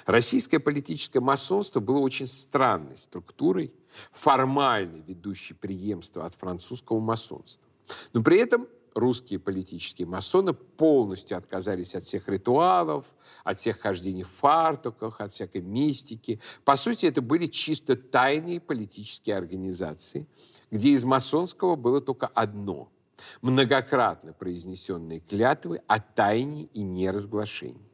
Российское 0.06 0.60
политическое 0.60 1.20
масонство 1.20 1.80
было 1.80 2.00
очень 2.00 2.28
странной 2.28 2.98
структурой, 2.98 3.74
формально 4.12 4.98
ведущей 5.06 5.54
преемство 5.54 6.26
от 6.26 6.36
французского 6.36 7.00
масонства. 7.00 7.64
Но 8.12 8.24
при 8.24 8.38
этом 8.38 8.68
русские 8.96 9.40
политические 9.40 10.08
масоны 10.08 10.54
полностью 10.54 11.38
отказались 11.38 11.96
от 11.96 12.04
всех 12.04 12.28
ритуалов, 12.28 13.06
от 13.44 13.60
всех 13.60 13.80
хождений 13.80 14.24
в 14.24 14.30
фартуках, 14.30 15.22
от 15.22 15.32
всякой 15.32 15.62
мистики. 15.62 16.40
По 16.64 16.76
сути, 16.76 17.06
это 17.06 17.22
были 17.22 17.48
чисто 17.48 17.96
тайные 17.96 18.60
политические 18.60 19.38
организации, 19.38 20.28
где 20.72 20.90
из 20.90 21.04
масонского 21.04 21.76
было 21.76 22.02
только 22.02 22.28
одно– 22.28 22.90
многократно 23.42 24.34
произнесенные 24.34 25.20
клятвы 25.20 25.82
о 25.88 26.00
тайне 26.00 26.66
и 26.74 26.82
неразглашении. 26.82 27.93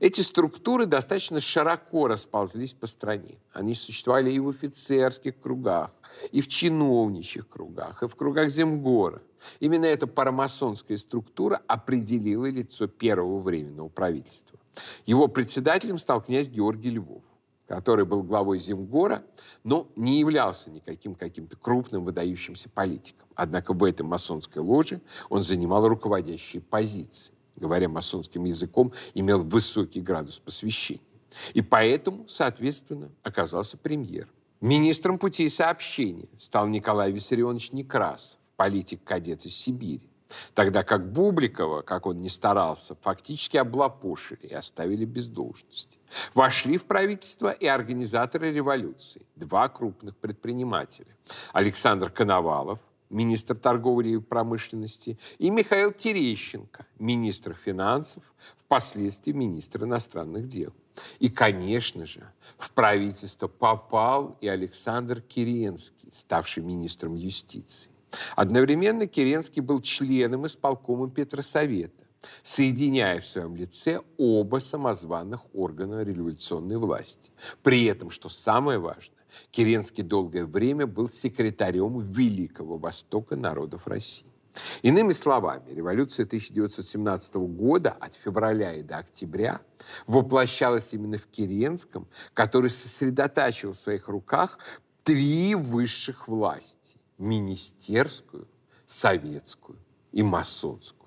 Эти 0.00 0.20
структуры 0.20 0.86
достаточно 0.86 1.40
широко 1.40 2.08
расползлись 2.08 2.74
по 2.74 2.86
стране. 2.86 3.38
Они 3.52 3.74
существовали 3.74 4.30
и 4.32 4.38
в 4.38 4.48
офицерских 4.48 5.40
кругах, 5.40 5.90
и 6.32 6.40
в 6.40 6.48
чиновничьих 6.48 7.48
кругах, 7.48 8.02
и 8.02 8.08
в 8.08 8.14
кругах 8.14 8.50
Земгора. 8.50 9.22
Именно 9.60 9.86
эта 9.86 10.06
парамасонская 10.06 10.96
структура 10.96 11.60
определила 11.66 12.46
лицо 12.46 12.86
первого 12.86 13.40
временного 13.40 13.88
правительства. 13.88 14.58
Его 15.06 15.28
председателем 15.28 15.98
стал 15.98 16.22
князь 16.22 16.48
Георгий 16.48 16.90
Львов 16.90 17.22
который 17.70 18.04
был 18.04 18.24
главой 18.24 18.58
Земгора, 18.58 19.22
но 19.62 19.86
не 19.94 20.18
являлся 20.18 20.72
никаким 20.72 21.14
каким-то 21.14 21.54
крупным 21.56 22.04
выдающимся 22.04 22.68
политиком. 22.68 23.28
Однако 23.36 23.74
в 23.74 23.84
этой 23.84 24.02
масонской 24.02 24.60
ложе 24.60 25.00
он 25.28 25.44
занимал 25.44 25.86
руководящие 25.86 26.62
позиции 26.62 27.32
говоря 27.56 27.88
масонским 27.88 28.44
языком, 28.44 28.92
имел 29.14 29.42
высокий 29.42 30.00
градус 30.00 30.38
посвящения. 30.38 31.02
И 31.54 31.62
поэтому, 31.62 32.26
соответственно, 32.28 33.10
оказался 33.22 33.76
премьер. 33.76 34.28
Министром 34.60 35.18
путей 35.18 35.48
сообщения 35.48 36.28
стал 36.38 36.66
Николай 36.66 37.12
Виссарионович 37.12 37.72
Некрасов, 37.72 38.38
политик-кадет 38.56 39.46
из 39.46 39.54
Сибири. 39.56 40.10
Тогда 40.54 40.84
как 40.84 41.10
Бубликова, 41.12 41.82
как 41.82 42.06
он 42.06 42.20
не 42.20 42.28
старался, 42.28 42.96
фактически 43.00 43.56
облапошили 43.56 44.46
и 44.46 44.54
оставили 44.54 45.04
без 45.04 45.26
должности. 45.26 45.98
Вошли 46.34 46.76
в 46.76 46.84
правительство 46.84 47.50
и 47.50 47.66
организаторы 47.66 48.52
революции, 48.52 49.22
два 49.34 49.68
крупных 49.68 50.16
предпринимателя. 50.16 51.16
Александр 51.52 52.10
Коновалов, 52.10 52.78
министр 53.10 53.56
торговли 53.56 54.10
и 54.10 54.18
промышленности, 54.18 55.18
и 55.38 55.50
Михаил 55.50 55.92
Терещенко, 55.92 56.86
министр 56.98 57.54
финансов, 57.54 58.22
впоследствии 58.56 59.32
министр 59.32 59.84
иностранных 59.84 60.46
дел. 60.46 60.72
И, 61.18 61.28
конечно 61.28 62.06
же, 62.06 62.30
в 62.58 62.72
правительство 62.72 63.48
попал 63.48 64.36
и 64.40 64.48
Александр 64.48 65.20
Керенский, 65.20 66.08
ставший 66.12 66.62
министром 66.62 67.14
юстиции. 67.14 67.90
Одновременно 68.36 69.06
Керенский 69.06 69.62
был 69.62 69.80
членом 69.80 70.46
исполкома 70.46 71.10
Петросовета, 71.10 72.04
соединяя 72.42 73.20
в 73.20 73.26
своем 73.26 73.56
лице 73.56 74.00
оба 74.18 74.58
самозваных 74.58 75.42
органа 75.54 76.02
революционной 76.02 76.76
власти. 76.76 77.32
При 77.62 77.84
этом, 77.84 78.10
что 78.10 78.28
самое 78.28 78.78
важное, 78.78 79.18
Керенский 79.50 80.02
долгое 80.02 80.44
время 80.44 80.86
был 80.86 81.08
секретарем 81.08 82.00
Великого 82.00 82.78
Востока 82.78 83.36
народов 83.36 83.86
России. 83.86 84.26
Иными 84.82 85.12
словами, 85.12 85.70
революция 85.70 86.26
1917 86.26 87.36
года 87.36 87.90
от 87.92 88.14
февраля 88.14 88.74
и 88.74 88.82
до 88.82 88.98
октября 88.98 89.60
воплощалась 90.06 90.92
именно 90.92 91.18
в 91.18 91.26
Керенском, 91.26 92.08
который 92.34 92.70
сосредотачивал 92.70 93.74
в 93.74 93.78
своих 93.78 94.08
руках 94.08 94.58
три 95.04 95.54
высших 95.54 96.28
власти– 96.28 96.98
министерскую, 97.18 98.48
советскую 98.86 99.78
и 100.12 100.22
масонскую. 100.22 100.99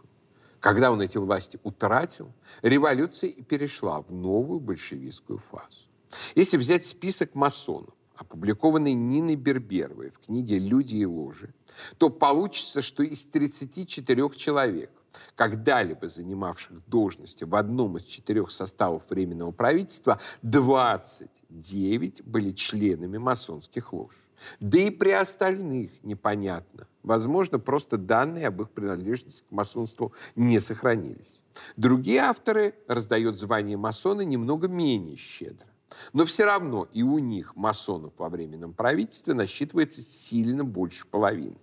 Когда 0.63 0.93
он 0.93 1.01
эти 1.01 1.17
власти 1.17 1.59
утратил, 1.63 2.31
революция 2.61 3.29
и 3.29 3.41
перешла 3.41 4.01
в 4.01 4.13
новую 4.13 4.61
большевистскую 4.61 5.37
фазу. 5.37 5.89
Если 6.35 6.55
взять 6.55 6.85
список 6.85 7.35
масонов, 7.35 7.93
опубликованный 8.15 8.93
Ниной 8.93 9.35
Берберовой 9.35 10.11
в 10.11 10.19
книге 10.19 10.59
«Люди 10.59 10.95
и 10.95 11.05
ложи», 11.05 11.53
то 11.97 12.09
получится, 12.09 12.81
что 12.81 13.03
из 13.03 13.25
34 13.25 14.29
человек, 14.37 14.89
когда-либо 15.35 16.07
занимавших 16.07 16.87
должности 16.87 17.43
в 17.43 17.55
одном 17.55 17.97
из 17.97 18.03
четырех 18.03 18.49
составов 18.49 19.09
Временного 19.09 19.51
правительства, 19.51 20.21
29 20.43 22.23
были 22.23 22.51
членами 22.53 23.17
масонских 23.17 23.91
лож. 23.91 24.13
Да 24.59 24.79
и 24.79 24.89
при 24.89 25.11
остальных 25.11 25.91
непонятно. 26.03 26.87
Возможно, 27.03 27.59
просто 27.59 27.97
данные 27.97 28.47
об 28.47 28.61
их 28.61 28.71
принадлежности 28.71 29.43
к 29.47 29.51
масонству 29.51 30.13
не 30.35 30.59
сохранились. 30.59 31.43
Другие 31.75 32.21
авторы 32.21 32.75
раздают 32.87 33.37
звание 33.37 33.77
масона 33.77 34.21
немного 34.21 34.67
менее 34.67 35.17
щедро. 35.17 35.67
Но 36.13 36.25
все 36.25 36.45
равно 36.45 36.87
и 36.93 37.03
у 37.03 37.19
них 37.19 37.55
масонов 37.55 38.13
во 38.17 38.29
временном 38.29 38.73
правительстве 38.73 39.33
насчитывается 39.33 40.01
сильно 40.01 40.63
больше 40.63 41.05
половины. 41.05 41.57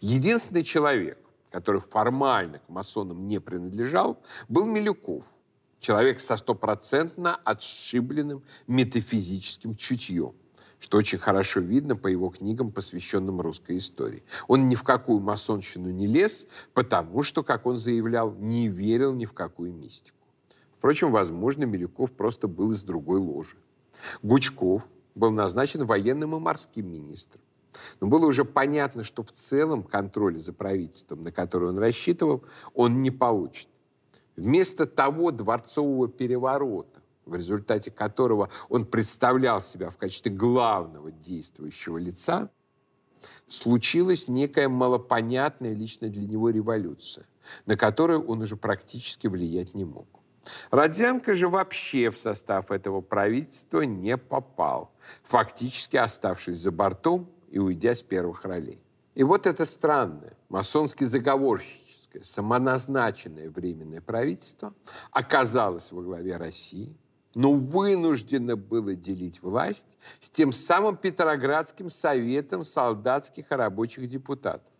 Единственный 0.00 0.62
человек, 0.62 1.18
который 1.50 1.80
формально 1.80 2.58
к 2.60 2.68
масонам 2.68 3.26
не 3.26 3.40
принадлежал, 3.40 4.22
был 4.48 4.66
Милюков, 4.66 5.24
человек 5.80 6.20
со 6.20 6.36
стопроцентно 6.36 7.34
отшибленным 7.34 8.42
метафизическим 8.66 9.74
чутьем 9.74 10.34
что 10.82 10.98
очень 10.98 11.18
хорошо 11.18 11.60
видно 11.60 11.94
по 11.94 12.08
его 12.08 12.28
книгам, 12.28 12.72
посвященным 12.72 13.40
русской 13.40 13.78
истории. 13.78 14.24
Он 14.48 14.68
ни 14.68 14.74
в 14.74 14.82
какую 14.82 15.20
масонщину 15.20 15.90
не 15.90 16.08
лез, 16.08 16.48
потому 16.74 17.22
что, 17.22 17.44
как 17.44 17.66
он 17.66 17.76
заявлял, 17.76 18.34
не 18.34 18.66
верил 18.66 19.14
ни 19.14 19.24
в 19.24 19.32
какую 19.32 19.72
мистику. 19.72 20.18
Впрочем, 20.76 21.12
возможно, 21.12 21.62
Милюков 21.62 22.12
просто 22.12 22.48
был 22.48 22.72
из 22.72 22.82
другой 22.82 23.20
ложи. 23.20 23.54
Гучков 24.22 24.82
был 25.14 25.30
назначен 25.30 25.86
военным 25.86 26.34
и 26.34 26.40
морским 26.40 26.90
министром. 26.90 27.42
Но 28.00 28.08
было 28.08 28.26
уже 28.26 28.44
понятно, 28.44 29.04
что 29.04 29.22
в 29.22 29.30
целом 29.30 29.84
контроля 29.84 30.40
за 30.40 30.52
правительством, 30.52 31.22
на 31.22 31.30
который 31.30 31.68
он 31.68 31.78
рассчитывал, 31.78 32.42
он 32.74 33.02
не 33.02 33.12
получит. 33.12 33.68
Вместо 34.34 34.86
того 34.86 35.30
дворцового 35.30 36.08
переворота, 36.08 37.01
в 37.26 37.34
результате 37.34 37.90
которого 37.90 38.50
он 38.68 38.84
представлял 38.84 39.60
себя 39.60 39.90
в 39.90 39.96
качестве 39.96 40.32
главного 40.32 41.10
действующего 41.10 41.98
лица, 41.98 42.50
случилась 43.46 44.28
некая 44.28 44.68
малопонятная 44.68 45.74
лично 45.74 46.08
для 46.08 46.26
него 46.26 46.50
революция, 46.50 47.26
на 47.66 47.76
которую 47.76 48.26
он 48.26 48.42
уже 48.42 48.56
практически 48.56 49.26
влиять 49.26 49.74
не 49.74 49.84
мог. 49.84 50.06
Родзянко 50.70 51.34
же 51.34 51.48
вообще 51.48 52.10
в 52.10 52.18
состав 52.18 52.70
этого 52.70 53.00
правительства 53.00 53.82
не 53.82 54.16
попал, 54.16 54.92
фактически 55.22 55.96
оставшись 55.96 56.58
за 56.58 56.72
бортом 56.72 57.30
и 57.50 57.58
уйдя 57.58 57.94
с 57.94 58.02
первых 58.02 58.44
ролей. 58.44 58.82
И 59.14 59.22
вот 59.22 59.46
это 59.46 59.64
странное, 59.66 60.32
масонски 60.48 61.04
заговорщическое, 61.04 62.22
самоназначенное 62.22 63.50
временное 63.50 64.00
правительство 64.00 64.74
оказалось 65.10 65.92
во 65.92 66.02
главе 66.02 66.36
России, 66.36 66.96
но 67.34 67.52
вынуждено 67.52 68.56
было 68.56 68.94
делить 68.94 69.42
власть 69.42 69.98
с 70.20 70.30
тем 70.30 70.52
самым 70.52 70.96
Петроградским 70.96 71.88
советом 71.88 72.64
солдатских 72.64 73.50
и 73.50 73.54
рабочих 73.54 74.08
депутатов, 74.08 74.72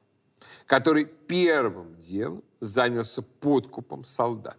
который 0.67 1.05
первым 1.05 1.97
делом 1.99 2.43
занялся 2.61 3.23
подкупом 3.23 4.05
солдат. 4.05 4.59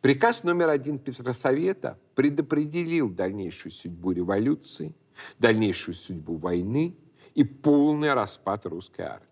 Приказ 0.00 0.42
номер 0.42 0.68
один 0.68 0.98
Петросовета 0.98 1.98
предопределил 2.14 3.08
дальнейшую 3.08 3.72
судьбу 3.72 4.12
революции, 4.12 4.94
дальнейшую 5.38 5.94
судьбу 5.94 6.36
войны 6.36 6.96
и 7.34 7.44
полный 7.44 8.12
распад 8.14 8.66
русской 8.66 9.02
армии. 9.02 9.29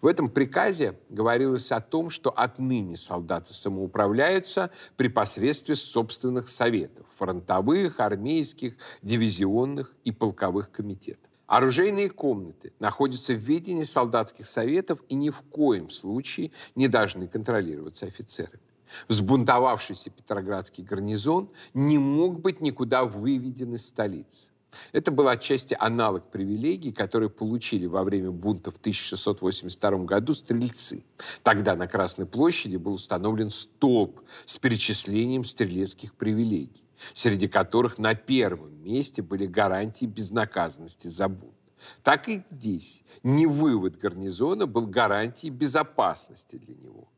В 0.00 0.06
этом 0.06 0.28
приказе 0.28 0.98
говорилось 1.08 1.70
о 1.72 1.80
том, 1.80 2.10
что 2.10 2.30
отныне 2.30 2.96
солдаты 2.96 3.52
самоуправляются 3.52 4.70
при 4.96 5.08
посредстве 5.08 5.76
собственных 5.76 6.48
советов– 6.48 7.06
фронтовых, 7.18 8.00
армейских, 8.00 8.76
дивизионных 9.02 9.94
и 10.04 10.12
полковых 10.12 10.70
комитетов. 10.70 11.30
Оружейные 11.46 12.10
комнаты 12.10 12.72
находятся 12.80 13.32
в 13.34 13.38
ведении 13.38 13.84
солдатских 13.84 14.46
советов 14.46 14.98
и 15.08 15.14
ни 15.14 15.30
в 15.30 15.42
коем 15.42 15.90
случае 15.90 16.50
не 16.74 16.88
должны 16.88 17.28
контролироваться 17.28 18.06
офицерами. 18.06 18.60
Взбунтовавшийся 19.08 20.10
Петроградский 20.10 20.84
гарнизон 20.84 21.50
не 21.74 21.98
мог 21.98 22.40
быть 22.40 22.60
никуда 22.60 23.04
выведен 23.04 23.74
из 23.74 23.86
столицы. 23.86 24.50
Это 24.92 25.10
был 25.10 25.28
отчасти 25.28 25.76
аналог 25.78 26.30
привилегий, 26.30 26.92
которые 26.92 27.30
получили 27.30 27.86
во 27.86 28.02
время 28.02 28.30
бунта 28.30 28.70
в 28.70 28.76
1682 28.76 29.90
году 30.04 30.34
стрельцы. 30.34 31.04
Тогда 31.42 31.76
на 31.76 31.86
Красной 31.86 32.26
площади 32.26 32.76
был 32.76 32.94
установлен 32.94 33.50
столб 33.50 34.20
с 34.44 34.58
перечислением 34.58 35.44
стрелецких 35.44 36.14
привилегий, 36.14 36.84
среди 37.14 37.48
которых 37.48 37.98
на 37.98 38.14
первом 38.14 38.82
месте 38.82 39.22
были 39.22 39.46
гарантии 39.46 40.06
безнаказанности 40.06 41.08
за 41.08 41.28
бунт. 41.28 41.54
Так 42.02 42.28
и 42.28 42.42
здесь 42.50 43.04
не 43.22 43.46
вывод 43.46 43.96
гарнизона 43.96 44.66
был 44.66 44.86
гарантией 44.86 45.50
безопасности 45.50 46.56
для 46.56 46.74
него. 46.74 47.08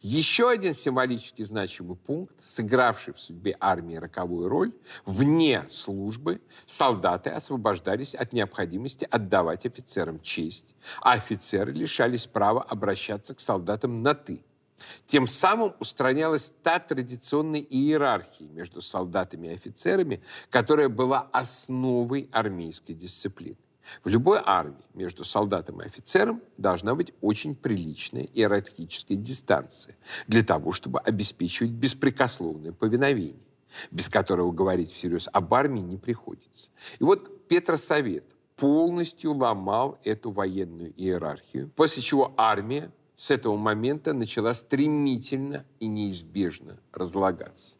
Еще 0.00 0.48
один 0.48 0.74
символически 0.74 1.42
значимый 1.42 1.96
пункт, 1.96 2.34
сыгравший 2.42 3.14
в 3.14 3.20
судьбе 3.20 3.56
армии 3.60 3.96
роковую 3.96 4.48
роль, 4.48 4.72
вне 5.04 5.64
службы 5.68 6.40
солдаты 6.66 7.30
освобождались 7.30 8.14
от 8.14 8.32
необходимости 8.32 9.06
отдавать 9.10 9.66
офицерам 9.66 10.20
честь, 10.20 10.74
а 11.00 11.12
офицеры 11.12 11.72
лишались 11.72 12.26
права 12.26 12.62
обращаться 12.62 13.34
к 13.34 13.40
солдатам 13.40 14.02
на 14.02 14.14
«ты». 14.14 14.42
Тем 15.06 15.26
самым 15.26 15.74
устранялась 15.80 16.52
та 16.62 16.78
традиционная 16.78 17.60
иерархия 17.60 18.48
между 18.48 18.80
солдатами 18.80 19.48
и 19.48 19.54
офицерами, 19.54 20.22
которая 20.50 20.88
была 20.88 21.28
основой 21.32 22.28
армейской 22.32 22.94
дисциплины. 22.94 23.56
В 24.04 24.08
любой 24.08 24.40
армии 24.44 24.84
между 24.94 25.24
солдатом 25.24 25.80
и 25.80 25.86
офицером 25.86 26.42
должна 26.56 26.94
быть 26.94 27.12
очень 27.20 27.54
приличная 27.54 28.22
иерархическая 28.22 29.16
дистанция 29.16 29.96
для 30.26 30.42
того, 30.42 30.72
чтобы 30.72 31.00
обеспечивать 31.00 31.72
беспрекословное 31.72 32.72
повиновение, 32.72 33.42
без 33.90 34.08
которого 34.08 34.52
говорить 34.52 34.92
всерьез 34.92 35.28
об 35.32 35.52
армии 35.54 35.80
не 35.80 35.96
приходится. 35.96 36.70
И 36.98 37.04
вот 37.04 37.48
Петросовет 37.48 38.24
полностью 38.56 39.34
ломал 39.34 39.98
эту 40.04 40.30
военную 40.30 40.92
иерархию, 40.96 41.70
после 41.74 42.02
чего 42.02 42.34
армия 42.36 42.90
с 43.16 43.30
этого 43.30 43.56
момента 43.56 44.12
начала 44.12 44.54
стремительно 44.54 45.64
и 45.80 45.86
неизбежно 45.86 46.78
разлагаться. 46.92 47.78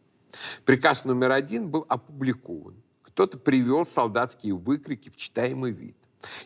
Приказ 0.65 1.05
номер 1.05 1.31
один 1.31 1.69
был 1.69 1.85
опубликован. 1.87 2.75
Кто-то 3.03 3.37
привел 3.37 3.85
солдатские 3.85 4.55
выкрики 4.55 5.09
в 5.09 5.17
читаемый 5.17 5.71
вид. 5.71 5.97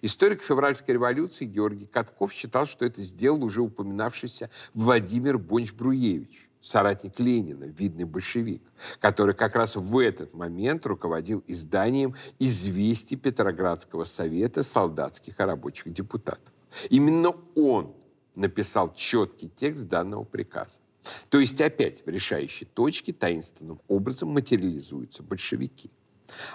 Историк 0.02 0.44
февральской 0.44 0.94
революции 0.94 1.46
Георгий 1.46 1.88
Катков 1.88 2.32
считал, 2.32 2.66
что 2.66 2.86
это 2.86 3.02
сделал 3.02 3.44
уже 3.44 3.62
упоминавшийся 3.62 4.50
Владимир 4.74 5.38
Бонч-Бруевич, 5.38 6.50
соратник 6.62 7.20
Ленина, 7.20 7.66
видный 7.66 8.06
большевик, 8.06 8.62
который 9.00 9.34
как 9.34 9.56
раз 9.56 9.76
в 9.76 9.98
этот 9.98 10.34
момент 10.34 10.86
руководил 10.86 11.44
изданием 11.48 12.16
«Известий 12.40 13.16
Петроградского 13.16 14.04
совета 14.04 14.64
солдатских 14.64 15.40
и 15.40 15.44
рабочих 15.44 15.92
депутатов». 15.92 16.54
Именно 16.90 17.36
он 17.56 17.96
написал 18.36 18.94
четкий 18.94 19.50
текст 19.50 19.88
данного 19.88 20.24
приказа. 20.24 20.82
То 21.30 21.40
есть 21.40 21.60
опять 21.60 22.06
в 22.06 22.10
решающей 22.10 22.66
точке 22.66 23.12
таинственным 23.12 23.82
образом 23.88 24.30
материализуются 24.30 25.24
большевики– 25.24 25.90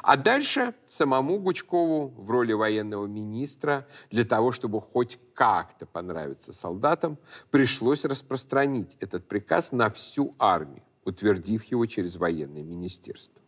а 0.02 0.16
дальше 0.16 0.74
самому 0.86 1.38
Гучкову 1.38 2.08
в 2.16 2.30
роли 2.30 2.52
военного 2.52 3.06
министра 3.06 3.86
для 4.10 4.24
того, 4.24 4.52
чтобы 4.52 4.80
хоть 4.80 5.18
как-то 5.34 5.86
понравиться 5.86 6.52
солдатам, 6.52 7.18
пришлось 7.50 8.04
распространить 8.04 8.96
этот 9.00 9.28
приказ 9.28 9.72
на 9.72 9.90
всю 9.90 10.34
армию, 10.38 10.82
утвердив 11.04 11.64
его 11.64 11.86
через 11.86 12.16
военное 12.16 12.62
министерство. 12.62 13.42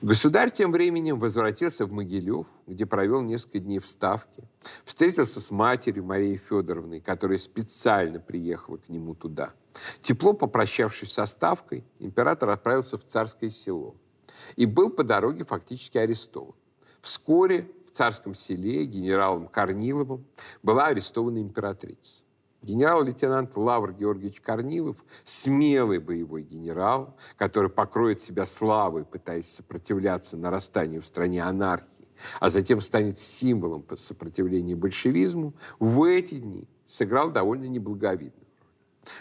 Государь 0.00 0.50
тем 0.50 0.70
временем 0.70 1.18
возвратился 1.18 1.84
в 1.84 1.92
Могилев, 1.92 2.46
где 2.66 2.86
провел 2.86 3.22
несколько 3.22 3.58
дней 3.58 3.80
в 3.80 3.86
Ставке, 3.86 4.44
встретился 4.84 5.40
с 5.40 5.50
матерью 5.50 6.04
Марией 6.04 6.36
Федоровной, 6.36 7.00
которая 7.00 7.38
специально 7.38 8.20
приехала 8.20 8.76
к 8.76 8.88
нему 8.88 9.14
туда. 9.14 9.54
Тепло 10.00 10.32
попрощавшись 10.32 11.12
со 11.12 11.26
Ставкой, 11.26 11.84
император 11.98 12.50
отправился 12.50 12.98
в 12.98 13.04
Царское 13.04 13.50
село– 13.50 13.96
и 14.56 14.66
был 14.66 14.90
по 14.90 15.04
дороге 15.04 15.44
фактически 15.44 15.98
арестован. 15.98 16.54
Вскоре 17.00 17.70
в 17.86 17.90
царском 17.90 18.34
селе 18.34 18.84
генералом 18.84 19.48
Корниловым 19.48 20.26
была 20.62 20.86
арестована 20.86 21.38
императрица. 21.38 22.24
Генерал-лейтенант 22.62 23.56
Лавр 23.56 23.92
Георгиевич 23.92 24.40
Корнилов, 24.40 24.96
смелый 25.24 26.00
боевой 26.00 26.42
генерал, 26.42 27.16
который 27.36 27.70
покроет 27.70 28.20
себя 28.20 28.46
славой, 28.46 29.04
пытаясь 29.04 29.48
сопротивляться 29.48 30.36
нарастанию 30.36 31.00
в 31.00 31.06
стране 31.06 31.42
анархии, 31.42 32.08
а 32.40 32.50
затем 32.50 32.80
станет 32.80 33.16
символом 33.16 33.84
сопротивления 33.96 34.74
большевизму, 34.74 35.54
в 35.78 36.02
эти 36.02 36.34
дни 36.36 36.68
сыграл 36.86 37.30
довольно 37.30 37.66
неблаговидно. 37.66 38.47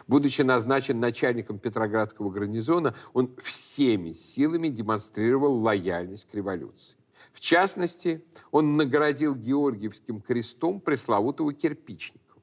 Будучи 0.08 0.42
назначен 0.42 1.00
начальником 1.00 1.60
Петроградского 1.60 2.30
гарнизона, 2.30 2.96
он 3.14 3.36
всеми 3.44 4.14
силами 4.14 4.70
демонстрировал 4.70 5.60
лояльность 5.62 6.30
к 6.30 6.34
революции. 6.34 6.98
В 7.34 7.40
частности, 7.40 8.24
он 8.52 8.78
наградил 8.78 9.36
Георгиевским 9.36 10.22
крестом 10.22 10.80
пресловутого 10.80 11.54
Кирпичникова. 11.54 12.42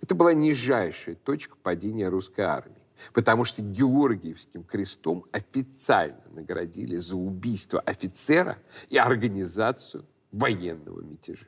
Это 0.00 0.14
была 0.14 0.34
нижайшая 0.34 1.14
точка 1.14 1.56
падения 1.56 2.08
русской 2.08 2.42
армии, 2.42 2.82
потому 3.12 3.44
что 3.44 3.62
Георгиевским 3.62 4.64
крестом 4.64 5.24
официально 5.32 6.22
наградили 6.30 6.96
за 6.96 7.16
убийство 7.16 7.80
офицера 7.80 8.58
и 8.88 8.98
организацию 8.98 10.04
военного 10.30 11.00
мятежа. 11.00 11.46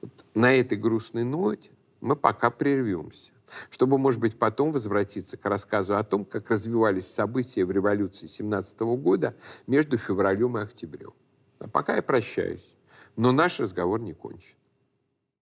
Вот 0.00 0.24
на 0.34 0.54
этой 0.54 0.78
грустной 0.78 1.24
ноте 1.24 1.70
мы 2.00 2.16
пока 2.16 2.50
прервемся, 2.50 3.32
чтобы, 3.70 3.98
может 3.98 4.20
быть, 4.20 4.38
потом 4.38 4.72
возвратиться 4.72 5.36
к 5.36 5.44
рассказу 5.46 5.96
о 5.96 6.04
том, 6.04 6.24
как 6.24 6.50
развивались 6.50 7.06
события 7.06 7.64
в 7.64 7.70
революции 7.70 8.26
17 8.26 8.80
года 8.80 9.34
между 9.66 9.98
февралем 9.98 10.58
и 10.58 10.62
октябрем. 10.62 11.14
А 11.58 11.68
пока 11.68 11.96
я 11.96 12.02
прощаюсь, 12.02 12.74
но 13.16 13.32
наш 13.32 13.60
разговор 13.60 14.00
не 14.00 14.12
кончен. 14.12 14.56